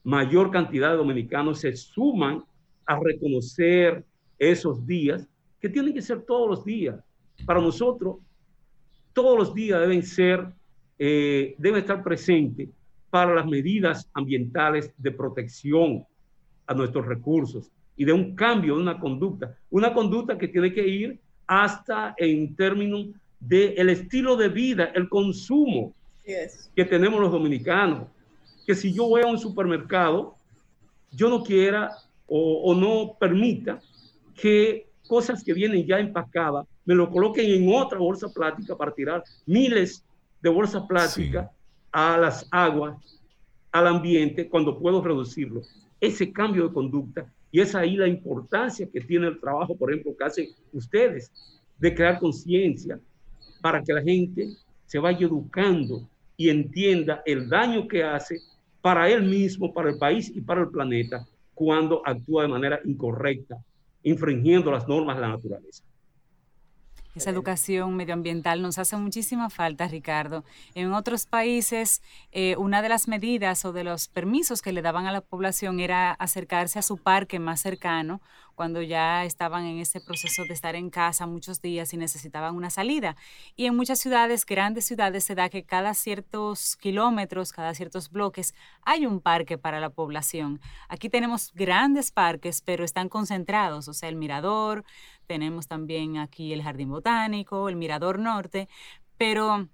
mayor 0.04 0.50
cantidad 0.50 0.90
de 0.90 0.98
dominicanos 0.98 1.60
se 1.60 1.74
suman 1.74 2.44
a 2.86 2.98
reconocer 3.00 4.04
esos 4.38 4.86
días, 4.86 5.26
que 5.60 5.68
tienen 5.68 5.94
que 5.94 6.02
ser 6.02 6.22
todos 6.22 6.48
los 6.48 6.64
días. 6.64 7.02
Para 7.46 7.60
nosotros, 7.60 8.18
todos 9.14 9.38
los 9.38 9.54
días 9.54 9.80
deben 9.80 10.02
ser, 10.02 10.46
eh, 10.98 11.54
deben 11.58 11.80
estar 11.80 12.02
presentes 12.02 12.68
para 13.08 13.34
las 13.34 13.46
medidas 13.46 14.08
ambientales 14.12 14.92
de 14.98 15.10
protección 15.10 16.04
a 16.66 16.74
nuestros 16.74 17.06
recursos 17.06 17.70
y 17.96 18.04
de 18.04 18.12
un 18.12 18.34
cambio 18.34 18.76
de 18.76 18.82
una 18.82 18.98
conducta, 18.98 19.56
una 19.70 19.94
conducta 19.94 20.36
que 20.36 20.48
tiene 20.48 20.72
que 20.72 20.86
ir 20.86 21.18
hasta 21.46 22.14
en 22.18 22.54
términos 22.56 23.06
del 23.38 23.74
el 23.76 23.90
estilo 23.90 24.36
de 24.36 24.48
vida, 24.48 24.90
el 24.94 25.08
consumo 25.08 25.94
que 26.24 26.84
tenemos 26.84 27.20
los 27.20 27.30
dominicanos. 27.30 28.08
Que 28.66 28.74
si 28.74 28.92
yo 28.92 29.08
voy 29.08 29.22
a 29.22 29.26
un 29.26 29.38
supermercado, 29.38 30.36
yo 31.10 31.28
no 31.28 31.42
quiera 31.42 31.90
o, 32.26 32.74
no 32.74 33.16
permita 33.18 33.80
que 34.34 34.88
cosas 35.06 35.44
que 35.44 35.52
vienen 35.52 35.86
ya 35.86 35.98
empacadas 35.98 36.66
me 36.84 36.94
lo 36.94 37.10
coloquen 37.10 37.50
en 37.50 37.74
otra 37.74 37.98
bolsa 37.98 38.28
plástica 38.28 38.76
para 38.76 38.92
tirar 38.92 39.22
miles 39.46 40.04
de 40.42 40.50
bolsas 40.50 40.82
plásticas 40.86 41.50
a 41.92 42.18
las 42.18 42.46
aguas, 42.50 42.96
al 43.72 43.86
ambiente, 43.86 44.48
cuando 44.48 44.78
puedo 44.78 45.02
reducirlo. 45.02 45.62
Ese 46.00 46.30
cambio 46.32 46.68
de 46.68 46.74
conducta 46.74 47.26
y 47.50 47.60
es 47.60 47.74
ahí 47.74 47.96
la 47.96 48.08
importancia 48.08 48.88
que 48.92 49.00
tiene 49.00 49.28
el 49.28 49.40
trabajo, 49.40 49.76
por 49.76 49.90
ejemplo, 49.90 50.14
que 50.18 50.24
hacen 50.24 50.48
ustedes, 50.72 51.30
de 51.78 51.94
crear 51.94 52.18
conciencia 52.18 52.98
para 53.60 53.82
que 53.82 53.92
la 53.92 54.02
gente 54.02 54.48
se 54.86 54.98
vaya 54.98 55.26
educando 55.26 56.06
y 56.36 56.48
entienda 56.48 57.22
el 57.24 57.48
daño 57.48 57.86
que 57.86 58.02
hace 58.02 58.40
para 58.84 59.08
él 59.08 59.22
mismo, 59.22 59.72
para 59.72 59.88
el 59.88 59.96
país 59.96 60.30
y 60.34 60.42
para 60.42 60.60
el 60.60 60.68
planeta 60.68 61.26
cuando 61.54 62.02
actúa 62.04 62.42
de 62.42 62.48
manera 62.48 62.80
incorrecta, 62.84 63.56
infringiendo 64.02 64.70
las 64.70 64.86
normas 64.86 65.16
de 65.16 65.22
la 65.22 65.28
naturaleza. 65.28 65.82
Esa 67.14 67.30
educación 67.30 67.94
medioambiental 67.94 68.60
nos 68.60 68.76
hace 68.78 68.96
muchísima 68.96 69.48
falta, 69.48 69.86
Ricardo. 69.86 70.44
En 70.74 70.92
otros 70.92 71.26
países, 71.26 72.02
eh, 72.32 72.56
una 72.56 72.82
de 72.82 72.88
las 72.88 73.06
medidas 73.06 73.64
o 73.64 73.72
de 73.72 73.84
los 73.84 74.08
permisos 74.08 74.62
que 74.62 74.72
le 74.72 74.82
daban 74.82 75.06
a 75.06 75.12
la 75.12 75.20
población 75.20 75.78
era 75.78 76.10
acercarse 76.10 76.80
a 76.80 76.82
su 76.82 76.96
parque 76.96 77.38
más 77.38 77.60
cercano 77.60 78.20
cuando 78.54 78.82
ya 78.82 79.24
estaban 79.24 79.64
en 79.64 79.78
ese 79.78 80.00
proceso 80.00 80.44
de 80.44 80.54
estar 80.54 80.76
en 80.76 80.90
casa 80.90 81.26
muchos 81.26 81.60
días 81.60 81.92
y 81.92 81.96
necesitaban 81.96 82.54
una 82.54 82.70
salida. 82.70 83.16
Y 83.56 83.66
en 83.66 83.76
muchas 83.76 83.98
ciudades, 83.98 84.46
grandes 84.46 84.84
ciudades, 84.84 85.24
se 85.24 85.34
da 85.34 85.48
que 85.48 85.64
cada 85.64 85.94
ciertos 85.94 86.76
kilómetros, 86.76 87.52
cada 87.52 87.74
ciertos 87.74 88.10
bloques, 88.10 88.54
hay 88.82 89.06
un 89.06 89.20
parque 89.20 89.58
para 89.58 89.80
la 89.80 89.90
población. 89.90 90.60
Aquí 90.88 91.08
tenemos 91.08 91.52
grandes 91.54 92.10
parques, 92.10 92.62
pero 92.62 92.84
están 92.84 93.08
concentrados, 93.08 93.88
o 93.88 93.92
sea, 93.92 94.08
el 94.08 94.16
Mirador, 94.16 94.84
tenemos 95.26 95.68
también 95.68 96.18
aquí 96.18 96.52
el 96.52 96.62
Jardín 96.62 96.90
Botánico, 96.90 97.68
el 97.68 97.76
Mirador 97.76 98.18
Norte, 98.18 98.68
pero 99.16 99.68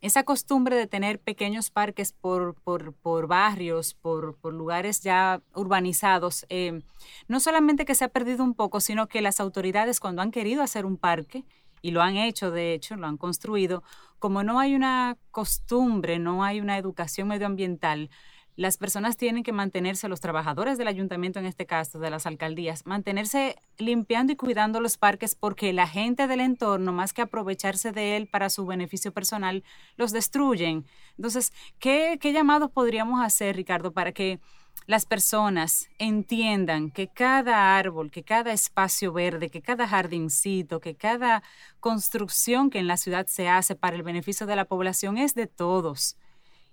esa 0.00 0.24
costumbre 0.24 0.76
de 0.76 0.86
tener 0.86 1.20
pequeños 1.20 1.70
parques 1.70 2.12
por, 2.12 2.54
por, 2.62 3.26
barrios, 3.26 3.94
por, 3.94 4.36
lugares 4.44 5.00
ya 5.00 5.40
urbanizados, 5.54 6.46
eh, 6.48 6.82
no 7.28 7.40
solamente 7.40 7.84
que 7.84 7.94
se 7.94 8.04
ha 8.04 8.08
perdido 8.08 8.44
un 8.44 8.54
poco, 8.54 8.80
sino 8.80 9.08
que 9.08 9.22
las 9.22 9.40
autoridades 9.40 10.00
cuando 10.00 10.22
han 10.22 10.30
querido 10.30 10.62
hacer 10.62 10.84
un 10.84 10.96
parque, 10.96 11.44
y 11.80 11.90
lo 11.90 12.00
han 12.00 12.16
hecho, 12.16 12.50
de 12.50 12.72
hecho, 12.72 12.96
lo 12.96 13.06
han 13.06 13.18
construido, 13.18 13.82
como 14.18 14.42
no 14.42 14.58
hay 14.58 14.74
una 14.74 15.18
costumbre, 15.30 16.18
no 16.18 16.42
hay 16.42 16.60
una 16.62 16.78
educación 16.78 17.28
medioambiental, 17.28 18.08
las 18.56 18.76
personas 18.76 19.16
tienen 19.16 19.42
que 19.42 19.52
mantenerse, 19.52 20.08
los 20.08 20.20
trabajadores 20.20 20.78
del 20.78 20.88
ayuntamiento 20.88 21.40
en 21.40 21.46
este 21.46 21.66
caso, 21.66 21.98
de 21.98 22.10
las 22.10 22.26
alcaldías, 22.26 22.86
mantenerse 22.86 23.56
limpiando 23.78 24.32
y 24.32 24.36
cuidando 24.36 24.80
los 24.80 24.96
parques 24.96 25.34
porque 25.34 25.72
la 25.72 25.88
gente 25.88 26.28
del 26.28 26.40
entorno, 26.40 26.92
más 26.92 27.12
que 27.12 27.22
aprovecharse 27.22 27.90
de 27.90 28.16
él 28.16 28.28
para 28.28 28.50
su 28.50 28.64
beneficio 28.64 29.12
personal, 29.12 29.64
los 29.96 30.12
destruyen. 30.12 30.86
Entonces, 31.16 31.52
¿qué, 31.80 32.18
qué 32.20 32.32
llamados 32.32 32.70
podríamos 32.70 33.20
hacer, 33.22 33.56
Ricardo, 33.56 33.92
para 33.92 34.12
que 34.12 34.38
las 34.86 35.06
personas 35.06 35.88
entiendan 35.98 36.90
que 36.90 37.08
cada 37.08 37.76
árbol, 37.76 38.10
que 38.10 38.22
cada 38.22 38.52
espacio 38.52 39.12
verde, 39.12 39.50
que 39.50 39.62
cada 39.62 39.88
jardincito, 39.88 40.78
que 40.78 40.94
cada 40.94 41.42
construcción 41.80 42.70
que 42.70 42.78
en 42.78 42.86
la 42.86 42.98
ciudad 42.98 43.26
se 43.26 43.48
hace 43.48 43.74
para 43.74 43.96
el 43.96 44.02
beneficio 44.02 44.46
de 44.46 44.56
la 44.56 44.66
población 44.66 45.16
es 45.16 45.34
de 45.34 45.46
todos? 45.46 46.16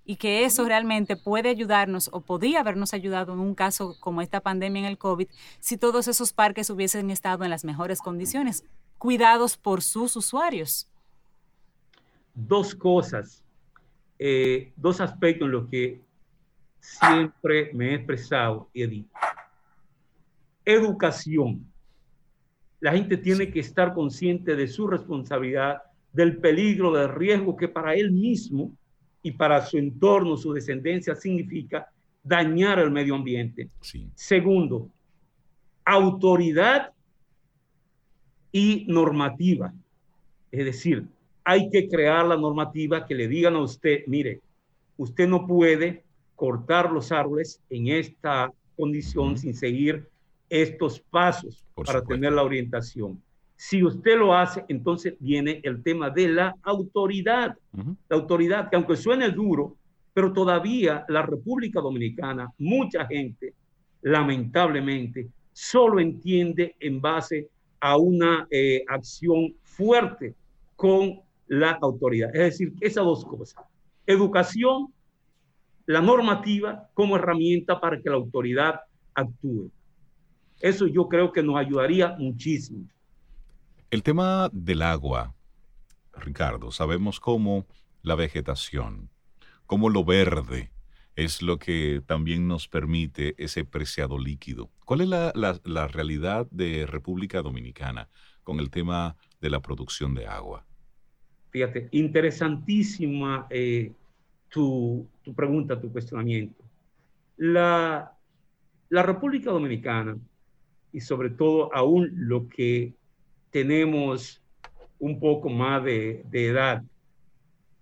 Y 0.06 0.16
que 0.16 0.46
eso 0.46 0.66
realmente 0.66 1.16
puede 1.16 1.50
ayudarnos 1.50 2.10
o 2.12 2.22
podía 2.22 2.62
habernos 2.62 2.94
ayudado 2.94 3.34
en 3.34 3.40
un 3.40 3.56
caso 3.56 3.96
como 4.00 4.22
esta 4.22 4.42
pandemia 4.42 4.82
en 4.82 4.86
el 4.88 4.98
COVID 4.98 5.28
si 5.60 5.78
todos 5.78 6.08
esos 6.08 6.34
parques 6.34 6.70
hubiesen 6.70 7.12
estado 7.12 7.44
en 7.44 7.50
las 7.50 7.64
mejores 7.64 8.02
condiciones, 8.02 8.66
cuidados 8.98 9.58
por 9.58 9.82
sus 9.82 10.16
usuarios. 10.16 10.88
Dos 12.34 12.74
cosas. 12.76 13.44
eh, 14.18 14.72
dos 14.76 15.02
aspectos 15.02 15.48
en 15.48 15.52
los 15.52 15.68
que 15.68 16.02
siempre 16.80 17.72
me 17.74 17.92
he 17.92 17.96
expresado 17.96 18.70
dicho. 18.74 19.10
Educación. 20.66 21.66
La 22.80 22.92
gente 22.92 23.18
tiene 23.18 23.52
que 23.52 23.60
estar 23.60 23.94
consciente 23.94 24.56
de 24.56 24.68
su 24.68 24.88
responsabilidad, 24.88 25.82
del 26.14 26.38
peligro, 26.38 26.92
del 26.92 27.10
riesgo 27.10 27.56
que 27.56 27.68
para 27.68 27.96
él 27.96 28.12
mismo 28.12 28.72
y 29.24 29.32
para 29.32 29.66
su 29.66 29.78
entorno, 29.78 30.38
su 30.38 30.54
descendencia, 30.54 31.16
significa 31.16 31.88
dañar 32.24 32.80
el 32.80 32.92
medio 32.92 33.16
ambiente. 33.16 33.70
Segundo, 34.16 34.90
autoridad 35.86 36.92
y 38.52 38.86
normativa. 38.88 39.74
Es 40.52 40.66
decir, 40.66 41.08
hay 41.44 41.70
que 41.70 41.88
crear 41.88 42.26
la 42.26 42.38
normativa 42.38 43.06
que 43.06 43.16
le 43.16 43.28
digan 43.28 43.56
a 43.56 43.62
usted, 43.62 44.04
mire, 44.08 44.42
usted 44.98 45.28
no 45.28 45.48
puede 45.48 46.04
cortar 46.36 46.92
los 46.92 47.12
árboles 47.12 47.62
en 47.70 47.88
esta 47.88 48.52
condición 48.76 49.38
sin 49.38 49.54
seguir 49.54 50.08
estos 50.50 51.00
pasos 51.00 51.64
para 51.74 52.04
tener 52.04 52.34
la 52.34 52.44
orientación. 52.44 53.22
Si 53.64 53.84
usted 53.84 54.18
lo 54.18 54.34
hace, 54.34 54.66
entonces 54.70 55.14
viene 55.20 55.62
el 55.64 55.84
tema 55.84 56.10
de 56.10 56.30
la 56.30 56.56
autoridad. 56.64 57.56
La 58.10 58.16
autoridad, 58.16 58.72
que 58.72 58.76
aunque 58.76 58.96
suene 58.96 59.30
duro, 59.30 59.78
pero 60.16 60.34
todavía 60.34 61.06
la 61.08 61.22
República 61.22 61.80
Dominicana, 61.80 62.52
mucha 62.58 63.06
gente, 63.06 63.54
lamentablemente, 64.02 65.30
solo 65.54 66.00
entiende 66.00 66.76
en 66.80 67.00
base 67.00 67.50
a 67.80 67.98
una 67.98 68.48
eh, 68.50 68.84
acción 68.88 69.54
fuerte 69.62 70.34
con 70.76 71.20
la 71.48 71.78
autoridad. 71.84 72.36
Es 72.36 72.58
decir, 72.58 72.74
esas 72.82 73.06
dos 73.06 73.24
cosas. 73.24 73.64
Educación, 74.08 74.92
la 75.86 76.02
normativa 76.02 76.90
como 76.96 77.16
herramienta 77.16 77.80
para 77.80 78.02
que 78.02 78.10
la 78.10 78.16
autoridad 78.16 78.80
actúe. 79.14 79.70
Eso 80.60 80.88
yo 80.88 81.08
creo 81.08 81.32
que 81.32 81.44
nos 81.44 81.58
ayudaría 81.58 82.16
muchísimo. 82.18 82.88
El 83.92 84.04
tema 84.04 84.50
del 84.54 84.84
agua, 84.84 85.36
Ricardo, 86.14 86.72
sabemos 86.72 87.20
cómo 87.20 87.68
la 88.04 88.16
vegetación, 88.16 89.10
cómo 89.66 89.90
lo 89.90 90.06
verde 90.06 90.72
es 91.18 91.42
lo 91.42 91.60
que 91.60 92.02
también 92.06 92.48
nos 92.48 92.70
permite 92.70 93.36
ese 93.38 93.66
preciado 93.66 94.18
líquido. 94.18 94.70
¿Cuál 94.86 95.02
es 95.02 95.10
la, 95.10 95.88
realidad 95.90 96.48
de 96.52 96.86
República 96.86 97.42
Dominicana 97.42 98.08
con 98.44 98.62
el 98.62 98.70
tema 98.70 99.18
de 99.42 99.50
la 99.50 99.60
producción 99.60 100.16
de 100.16 100.26
agua? 100.26 100.66
Fíjate, 101.50 101.90
interesantísima 101.92 103.48
eh, 103.50 103.92
tu, 104.48 105.06
pregunta, 105.36 105.82
tu 105.82 105.92
cuestionamiento. 105.92 106.64
La 107.36 108.16
República 108.90 109.52
Dominicana, 109.52 110.18
y 110.94 111.02
sobre 111.02 111.30
todo 111.30 111.76
aún 111.76 112.10
lo 112.14 112.48
que 112.48 112.94
tenemos 113.52 114.42
un 114.98 115.20
poco 115.20 115.50
más 115.50 115.84
de, 115.84 116.24
edad, 116.32 116.84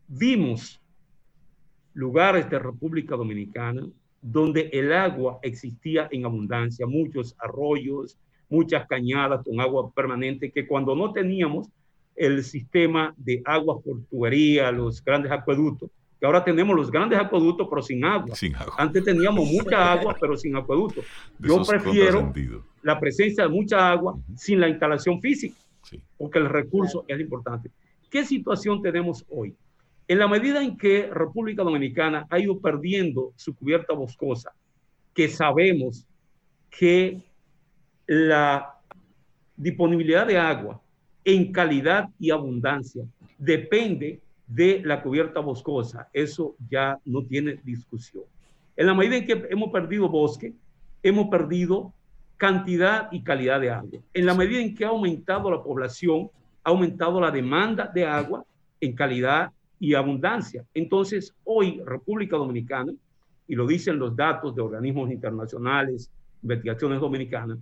vimos 0.08 0.82
lugares 1.94 2.50
de 2.50 2.60
República 2.60 3.16
Dominicana 3.16 3.88
donde 4.22 4.70
el 4.74 4.92
agua 4.92 5.40
existía 5.42 6.10
en 6.12 6.26
abundancia, 6.26 6.86
muchos 6.86 7.36
arroyos, 7.40 8.18
muchas 8.50 8.86
cañadas 8.88 9.46
con 9.46 9.62
agua 9.62 9.92
permanente, 9.94 10.52
que 10.52 10.68
cuando 10.68 10.96
no 10.96 11.14
teníamos 11.14 11.70
el 12.16 12.44
sistema 12.44 13.14
de 13.16 13.42
agua 13.46 13.80
por 13.80 14.02
los 14.74 15.04
grandes 15.04 15.32
acueductos, 15.32 15.90
que 16.20 16.26
ahora 16.26 16.44
tenemos 16.44 16.76
los 16.76 16.92
grandes 16.92 17.18
acueductos, 17.18 17.68
pero 17.70 17.82
sin 17.82 18.04
agua. 18.04 18.36
Antes 18.78 19.04
teníamos 19.06 19.50
mucha 19.50 19.94
agua, 19.94 20.16
pero 20.20 20.36
sin 20.36 20.56
acueducto. 20.56 21.02
Yo 21.40 21.64
prefiero 21.64 22.34
la 22.82 23.00
presencia 23.00 23.44
de 23.44 23.50
mucha 23.50 23.90
agua 23.90 24.18
sin 24.36 24.60
la 24.60 24.68
instalación 24.68 25.22
física, 25.22 25.56
porque 26.18 26.40
el 26.40 26.50
recurso 26.50 27.06
es 27.08 27.20
importante. 27.20 27.72
¿Qué 28.10 28.26
situación 28.26 28.82
tenemos 28.82 29.26
hoy? 29.30 29.56
En 30.08 30.20
la 30.20 30.28
medida 30.28 30.62
en 30.62 30.76
que 30.76 31.10
República 31.14 31.64
Dominicana 31.64 32.26
ha 32.30 32.40
ido 32.40 32.60
perdiendo 32.60 33.32
su 33.36 33.56
cubierta 33.56 33.94
boscosa, 33.94 34.52
que 35.14 35.30
sabemos 35.30 36.06
que 36.70 37.22
la 38.08 38.74
disponibilidad 39.56 40.26
de 40.26 40.38
agua 40.38 40.82
en 41.24 41.52
calidad 41.52 42.10
y 42.20 42.32
abundancia 42.32 43.06
depende 43.38 44.20
de 44.50 44.82
la 44.84 45.02
cubierta 45.02 45.40
boscosa. 45.40 46.10
Eso 46.12 46.56
ya 46.70 47.00
no 47.06 47.24
tiene 47.24 47.60
discusión. 47.64 48.24
En 48.76 48.88
la 48.88 48.96
medida 48.96 49.18
en 49.18 49.26
que 49.26 49.48
hemos 49.50 49.72
perdido 49.72 50.10
bosque, 50.10 50.54
hemos 51.04 51.30
perdido 51.30 51.94
cantidad 52.36 53.10
y 53.12 53.22
calidad 53.22 53.62
de 53.62 53.70
agua. 53.70 54.00
En 54.14 54.26
la 54.26 54.34
medida 54.34 54.60
en 54.60 54.74
que 54.74 54.86
ha 54.86 54.90
aumentado 54.90 55.52
la 55.52 55.62
población, 55.62 56.30
ha 56.64 56.72
aumentado 56.72 57.22
la 57.22 57.30
demanda 57.30 57.90
de 57.94 58.06
agua 58.06 58.44
en 58.82 58.96
calidad 58.96 59.52
y 59.80 59.94
abundancia. 59.94 60.66
Entonces, 60.74 61.34
hoy 61.44 61.82
República 61.86 62.36
Dominicana, 62.36 62.92
y 63.48 63.56
lo 63.56 63.68
dicen 63.68 64.00
los 64.00 64.16
datos 64.16 64.56
de 64.56 64.62
organismos 64.62 65.12
internacionales, 65.12 66.10
investigaciones 66.42 67.00
dominicanas, 67.00 67.60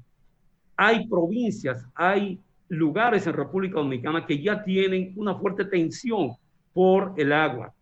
hay 0.75 1.07
provincias, 1.07 1.85
hay 1.95 2.39
lugares 2.69 3.25
en 3.27 3.33
República 3.33 3.79
Dominicana 3.79 4.25
que 4.25 4.41
ya 4.41 4.63
tienen 4.63 5.13
una 5.15 5.35
fuerte 5.35 5.65
tensión 5.65 6.31
por 6.77 7.15
el 7.17 7.33
agua, 7.33 7.73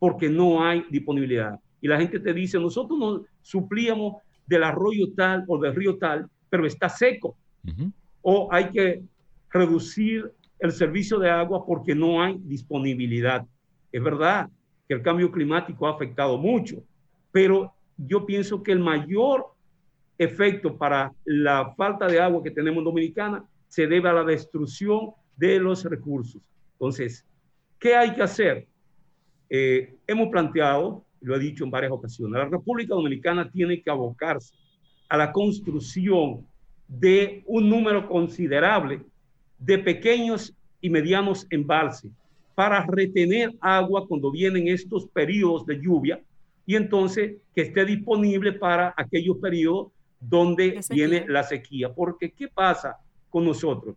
porque 0.00 0.28
no 0.28 0.60
hay 0.60 0.84
disponibilidad. 0.90 1.60
Y 1.80 1.86
la 1.86 1.98
gente 1.98 2.18
te 2.18 2.34
dice, 2.34 2.58
nosotros 2.58 2.98
nos 2.98 3.20
suplíamos 3.42 4.16
del 4.44 4.64
arroyo 4.64 5.12
tal 5.14 5.44
o 5.46 5.56
del 5.56 5.72
río 5.72 5.98
tal, 5.98 6.28
pero 6.48 6.66
está 6.66 6.88
seco. 6.88 7.36
O 8.22 8.48
hay 8.50 8.70
que 8.70 9.04
reducir 9.50 10.32
el 10.58 10.72
servicio 10.72 11.20
de 11.20 11.30
agua 11.30 11.64
porque 11.64 11.94
no 11.94 12.20
hay 12.20 12.40
disponibilidad. 12.42 13.46
Es 13.92 14.02
verdad 14.02 14.50
que 14.88 14.94
el 14.94 15.02
cambio 15.02 15.30
climático 15.30 15.86
ha 15.86 15.92
afectado 15.92 16.36
mucho, 16.36 16.82
pero 17.30 17.72
yo 17.96 18.26
pienso 18.26 18.64
que 18.64 18.72
el 18.72 18.80
mayor 18.80 19.46
efecto 20.18 20.76
para 20.76 21.12
la 21.24 21.72
falta 21.76 22.08
de 22.08 22.20
agua 22.20 22.42
que 22.42 22.50
tenemos 22.50 22.78
en 22.78 22.84
Dominicana 22.86 23.44
se 23.68 23.86
debe 23.86 24.08
a 24.08 24.12
la 24.12 24.24
destrucción 24.24 25.10
de 25.36 25.60
los 25.60 25.84
recursos. 25.84 26.42
Entonces, 26.72 27.24
¿qué 27.80 27.96
hay 27.96 28.14
que 28.14 28.22
hacer? 28.22 28.68
Eh, 29.48 29.96
hemos 30.06 30.28
planteado, 30.28 31.04
lo 31.20 31.34
he 31.34 31.38
dicho 31.40 31.64
en 31.64 31.70
varias 31.70 31.90
ocasiones, 31.90 32.38
la 32.38 32.48
República 32.48 32.94
Dominicana 32.94 33.50
tiene 33.50 33.82
que 33.82 33.90
abocarse 33.90 34.54
a 35.08 35.16
la 35.16 35.32
construcción 35.32 36.46
de 36.86 37.42
un 37.46 37.68
número 37.68 38.08
considerable 38.08 39.00
de 39.58 39.78
pequeños 39.78 40.54
y 40.80 40.90
medianos 40.90 41.46
embalses 41.50 42.12
para 42.54 42.84
retener 42.86 43.52
agua 43.60 44.06
cuando 44.06 44.30
vienen 44.30 44.68
estos 44.68 45.06
periodos 45.06 45.66
de 45.66 45.80
lluvia 45.80 46.20
y 46.66 46.76
entonces 46.76 47.36
que 47.54 47.62
esté 47.62 47.84
disponible 47.84 48.52
para 48.52 48.94
aquellos 48.96 49.38
periodos 49.38 49.88
donde 50.20 50.80
viene 50.90 51.24
la 51.26 51.42
sequía. 51.42 51.92
Porque 51.92 52.30
¿qué 52.30 52.48
pasa 52.48 52.98
con 53.30 53.44
nosotros? 53.44 53.96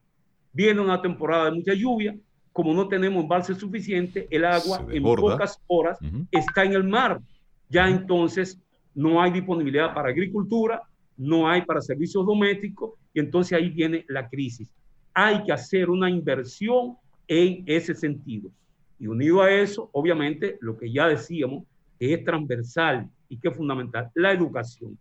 Viene 0.51 0.79
una 0.79 1.01
temporada 1.01 1.45
de 1.45 1.51
mucha 1.51 1.73
lluvia, 1.73 2.15
como 2.53 2.73
no 2.73 2.87
tenemos 2.87 3.23
embalse 3.23 3.55
suficiente, 3.55 4.27
el 4.29 4.45
agua 4.45 4.85
en 4.89 5.03
pocas 5.03 5.59
horas 5.67 5.97
está 6.31 6.63
en 6.63 6.73
el 6.73 6.83
mar. 6.83 7.19
Ya 7.67 7.89
entonces 7.89 8.61
no 8.93 9.21
hay 9.21 9.31
disponibilidad 9.31 9.93
para 9.93 10.09
agricultura, 10.09 10.83
no 11.17 11.49
hay 11.49 11.63
para 11.63 11.81
servicios 11.81 12.25
domésticos 12.25 12.91
y 13.11 13.19
entonces 13.19 13.57
ahí 13.57 13.69
viene 13.69 14.05
la 14.07 14.29
crisis. 14.29 14.69
Hay 15.15 15.43
que 15.43 15.51
hacer 15.51 15.89
una 15.89 16.09
inversión 16.09 16.95
en 17.27 17.63
ese 17.65 17.95
sentido. 17.95 18.51
Y 18.99 19.07
unido 19.07 19.41
a 19.41 19.51
eso, 19.51 19.89
obviamente, 19.91 20.57
lo 20.61 20.77
que 20.77 20.91
ya 20.91 21.07
decíamos, 21.07 21.63
que 21.99 22.13
es 22.13 22.23
transversal 22.23 23.09
y 23.29 23.37
que 23.37 23.49
es 23.49 23.57
fundamental, 23.57 24.11
la 24.13 24.31
educación. 24.31 24.97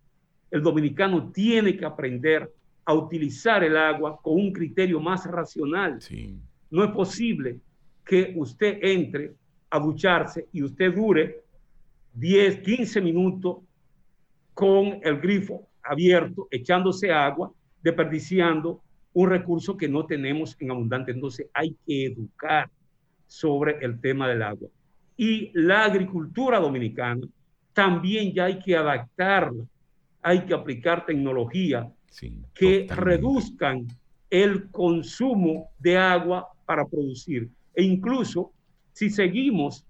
El 0.50 0.62
dominicano 0.62 1.30
tiene 1.30 1.76
que 1.76 1.84
aprender 1.84 2.50
a 2.84 2.94
utilizar 2.94 3.62
el 3.62 3.76
agua 3.76 4.18
con 4.22 4.34
un 4.34 4.52
criterio 4.52 5.00
más 5.00 5.24
racional. 5.30 6.00
No 6.72 6.82
es 6.85 6.90
posible 6.90 7.61
que 8.02 8.32
usted 8.35 8.78
entre 8.80 9.35
a 9.68 9.78
ducharse 9.78 10.48
y 10.52 10.62
usted 10.62 10.94
dure 10.94 11.42
10, 12.14 12.61
15 12.61 13.00
minutos 13.02 13.58
con 14.54 14.98
el 15.02 15.20
grifo 15.20 15.68
abierto, 15.82 16.48
echándose 16.50 17.12
agua, 17.12 17.52
desperdiciando 17.82 18.80
un 19.12 19.28
recurso 19.28 19.76
que 19.76 19.87
no 19.87 20.06
tenemos 20.06 20.56
en 20.61 20.70
abundante. 20.70 21.12
Entonces 21.12 21.46
hay 21.52 21.76
que 21.87 22.06
educar 22.06 22.70
sobre 23.26 23.85
el 23.85 24.00
tema 24.00 24.26
del 24.26 24.42
agua. 24.42 24.70
Y 25.14 25.50
la 25.52 25.85
agricultura 25.85 26.58
dominicana 26.58 27.26
también 27.74 28.32
ya 28.32 28.46
hay 28.46 28.58
que 28.58 28.74
adaptarla, 28.74 29.64
hay 30.22 30.40
que 30.46 30.54
aplicar 30.54 31.04
tecnología 31.04 31.92
que 32.54 32.87
reduzcan 32.88 33.87
el 34.30 34.70
consumo 34.70 35.68
de 35.78 35.98
agua 35.98 36.48
para 36.64 36.87
producir. 36.87 37.48
E 37.75 37.83
incluso 37.83 38.53
si 38.92 39.11
seguimos 39.11 39.85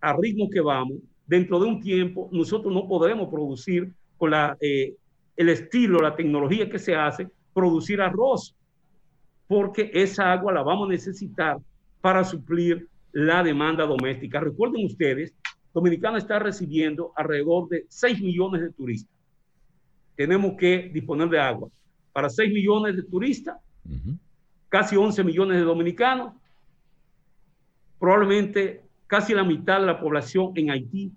a 0.00 0.12
ritmo 0.16 0.48
que 0.48 0.60
vamos, 0.60 0.98
dentro 1.26 1.60
de 1.60 1.66
un 1.66 1.80
tiempo 1.80 2.28
nosotros 2.32 2.72
no 2.72 2.88
podremos 2.88 3.28
producir 3.28 3.92
con 4.16 4.30
la, 4.30 4.56
eh, 4.60 4.94
el 5.36 5.48
estilo, 5.48 6.00
la 6.00 6.16
tecnología 6.16 6.68
que 6.68 6.78
se 6.78 6.94
hace, 6.94 7.28
producir 7.52 8.00
arroz, 8.00 8.54
porque 9.46 9.90
esa 9.92 10.32
agua 10.32 10.52
la 10.52 10.62
vamos 10.62 10.88
a 10.88 10.92
necesitar 10.92 11.58
para 12.00 12.24
suplir 12.24 12.88
la 13.12 13.42
demanda 13.42 13.84
doméstica. 13.86 14.40
Recuerden 14.40 14.86
ustedes, 14.86 15.34
Dominicana 15.72 16.18
está 16.18 16.38
recibiendo 16.38 17.12
alrededor 17.16 17.68
de 17.68 17.84
6 17.88 18.20
millones 18.20 18.62
de 18.62 18.70
turistas. 18.70 19.14
Tenemos 20.16 20.54
que 20.58 20.90
disponer 20.92 21.28
de 21.28 21.38
agua 21.38 21.68
para 22.12 22.28
6 22.28 22.52
millones 22.52 22.96
de 22.96 23.02
turistas, 23.02 23.56
casi 24.70 24.96
11 24.96 25.22
millones 25.24 25.58
de 25.58 25.64
dominicanos, 25.64 26.32
probablemente 27.98 28.80
casi 29.06 29.34
la 29.34 29.44
mitad 29.44 29.80
de 29.80 29.86
la 29.86 30.00
población 30.00 30.52
en 30.54 30.70
Haití. 30.70 31.12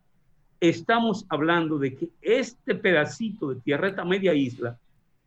Estamos 0.59 1.25
hablando 1.29 1.77
de 1.77 1.95
que 1.95 2.09
este 2.21 2.75
pedacito 2.75 3.49
de 3.49 3.61
tierra, 3.61 3.87
esta 3.87 4.03
media 4.03 4.33
isla, 4.33 4.77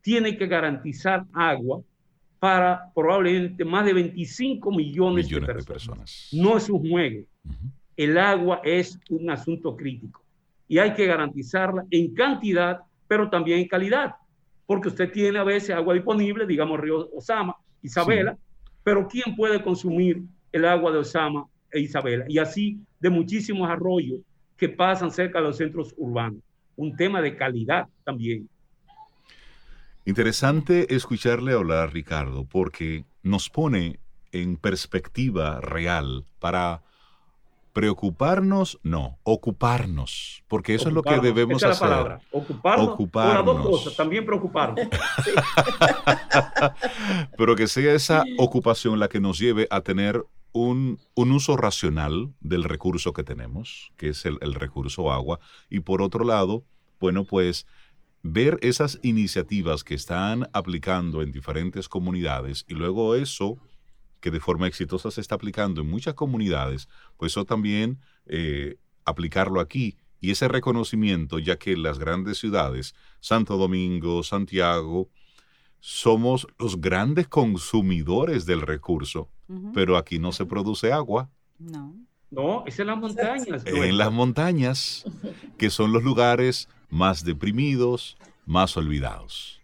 tiene 0.01 0.37
que 0.37 0.45
garantizar 0.45 1.25
agua 1.33 1.81
para 2.39 2.91
probablemente 2.93 3.65
más 3.65 3.85
de 3.85 3.93
25 3.93 4.71
millones, 4.71 5.29
de, 5.29 5.41
personas. 5.41 6.29
No 6.31 6.57
es 6.57 6.69
un 6.69 6.87
juego. 6.87 7.25
El 7.95 8.17
agua 8.17 8.61
es 8.63 8.99
un 9.09 9.29
asunto 9.29 9.75
crítico 9.75 10.21
y 10.67 10.77
hay 10.79 10.93
que 10.93 11.07
garantizarla 11.07 11.85
en 11.89 12.13
cantidad, 12.13 12.81
pero 13.07 13.29
también 13.29 13.59
en 13.59 13.67
calidad, 13.67 14.15
porque 14.65 14.89
usted 14.89 15.11
tiene 15.11 15.39
a 15.39 15.43
veces 15.43 15.71
agua 15.71 15.93
disponible, 15.93 16.45
digamos 16.45 16.79
Río 16.79 17.09
Osama, 17.15 17.55
Isabela, 17.87 18.37
pero 18.83 19.07
¿quién 19.07 19.35
puede 19.35 19.61
consumir 19.61 20.21
el 20.51 20.65
agua 20.65 20.91
de 20.91 20.99
Osama 20.99 21.47
e 21.71 21.79
Isabela? 21.79 22.25
Y 22.27 22.37
así 22.37 22.79
de 22.99 23.09
muchísimos 23.09 23.69
arroyos 23.69 24.21
que 24.55 24.69
pasan 24.69 25.11
cerca 25.11 25.39
de 25.39 25.45
los 25.45 25.57
centros 25.57 25.93
urbanos. 25.97 26.41
Un 26.75 26.95
tema 26.95 27.21
de 27.21 27.35
calidad 27.35 27.87
también. 28.03 28.47
Interesante 30.05 30.95
escucharle 30.95 31.53
hablar, 31.53 31.91
Ricardo, 31.91 32.45
porque 32.45 33.03
nos 33.23 33.49
pone 33.49 33.99
en 34.31 34.55
perspectiva 34.55 35.59
real 35.59 36.23
para 36.39 36.81
preocuparnos, 37.77 38.79
no, 38.81 39.19
ocuparnos, 39.21 40.43
porque 40.47 40.73
eso 40.73 40.87
es 40.87 40.95
lo 40.95 41.03
que 41.03 41.19
debemos 41.19 41.61
Esa 41.61 41.69
hacer. 41.69 41.85
Es 41.85 41.91
la 41.91 41.95
palabra. 41.95 42.21
Ocuparnos, 42.31 42.87
ocuparnos. 42.87 43.35
las 43.35 43.45
dos 43.45 43.69
cosas, 43.69 43.95
también 43.95 44.25
preocuparnos. 44.25 44.79
Pero 47.37 47.55
que 47.55 47.67
sea 47.67 47.93
esa 47.93 48.23
ocupación 48.39 48.99
la 48.99 49.09
que 49.09 49.19
nos 49.19 49.37
lleve 49.37 49.67
a 49.69 49.81
tener 49.81 50.25
un, 50.53 50.99
un 51.13 51.31
uso 51.31 51.55
racional 51.55 52.33
del 52.39 52.63
recurso 52.63 53.13
que 53.13 53.23
tenemos, 53.23 53.91
que 53.95 54.09
es 54.09 54.25
el, 54.25 54.39
el 54.41 54.55
recurso 54.55 55.11
agua, 55.11 55.39
y 55.69 55.81
por 55.81 56.01
otro 56.01 56.25
lado, 56.25 56.63
bueno, 56.99 57.25
pues 57.25 57.67
ver 58.23 58.57
esas 58.63 58.97
iniciativas 59.03 59.83
que 59.83 59.93
están 59.93 60.49
aplicando 60.51 61.21
en 61.21 61.31
diferentes 61.31 61.87
comunidades 61.87 62.65
y 62.67 62.73
luego 62.73 63.13
eso 63.13 63.59
que 64.27 64.31
de 64.31 64.41
forma 64.41 64.67
exitosa 64.67 65.09
se 65.09 65.21
está 65.21 65.35
aplicando 65.35 65.79
en 65.79 65.89
muchas 65.89 66.13
comunidades, 66.13 66.89
pues 67.15 67.31
eso 67.31 67.45
también 67.45 67.97
eh, 68.25 68.75
aplicarlo 69.05 69.61
aquí 69.61 69.95
y 70.19 70.31
ese 70.31 70.49
reconocimiento, 70.49 71.39
ya 71.39 71.57
que 71.57 71.77
las 71.77 71.97
grandes 71.97 72.37
ciudades, 72.37 72.93
Santo 73.21 73.55
Domingo, 73.55 74.23
Santiago, 74.23 75.07
somos 75.79 76.45
los 76.59 76.81
grandes 76.81 77.29
consumidores 77.29 78.45
del 78.45 78.59
recurso, 78.59 79.29
pero 79.73 79.95
aquí 79.95 80.19
no 80.19 80.33
se 80.33 80.45
produce 80.45 80.91
agua. 80.91 81.29
No. 81.57 81.95
No, 82.29 82.65
es 82.65 82.77
en 82.79 82.87
las 82.87 82.97
montañas. 82.97 83.65
En 83.65 83.97
las 83.97 84.11
montañas, 84.11 85.05
que 85.57 85.69
son 85.69 85.93
los 85.93 86.03
lugares 86.03 86.67
más 86.89 87.23
deprimidos, 87.23 88.17
más 88.45 88.75
olvidados. 88.75 89.61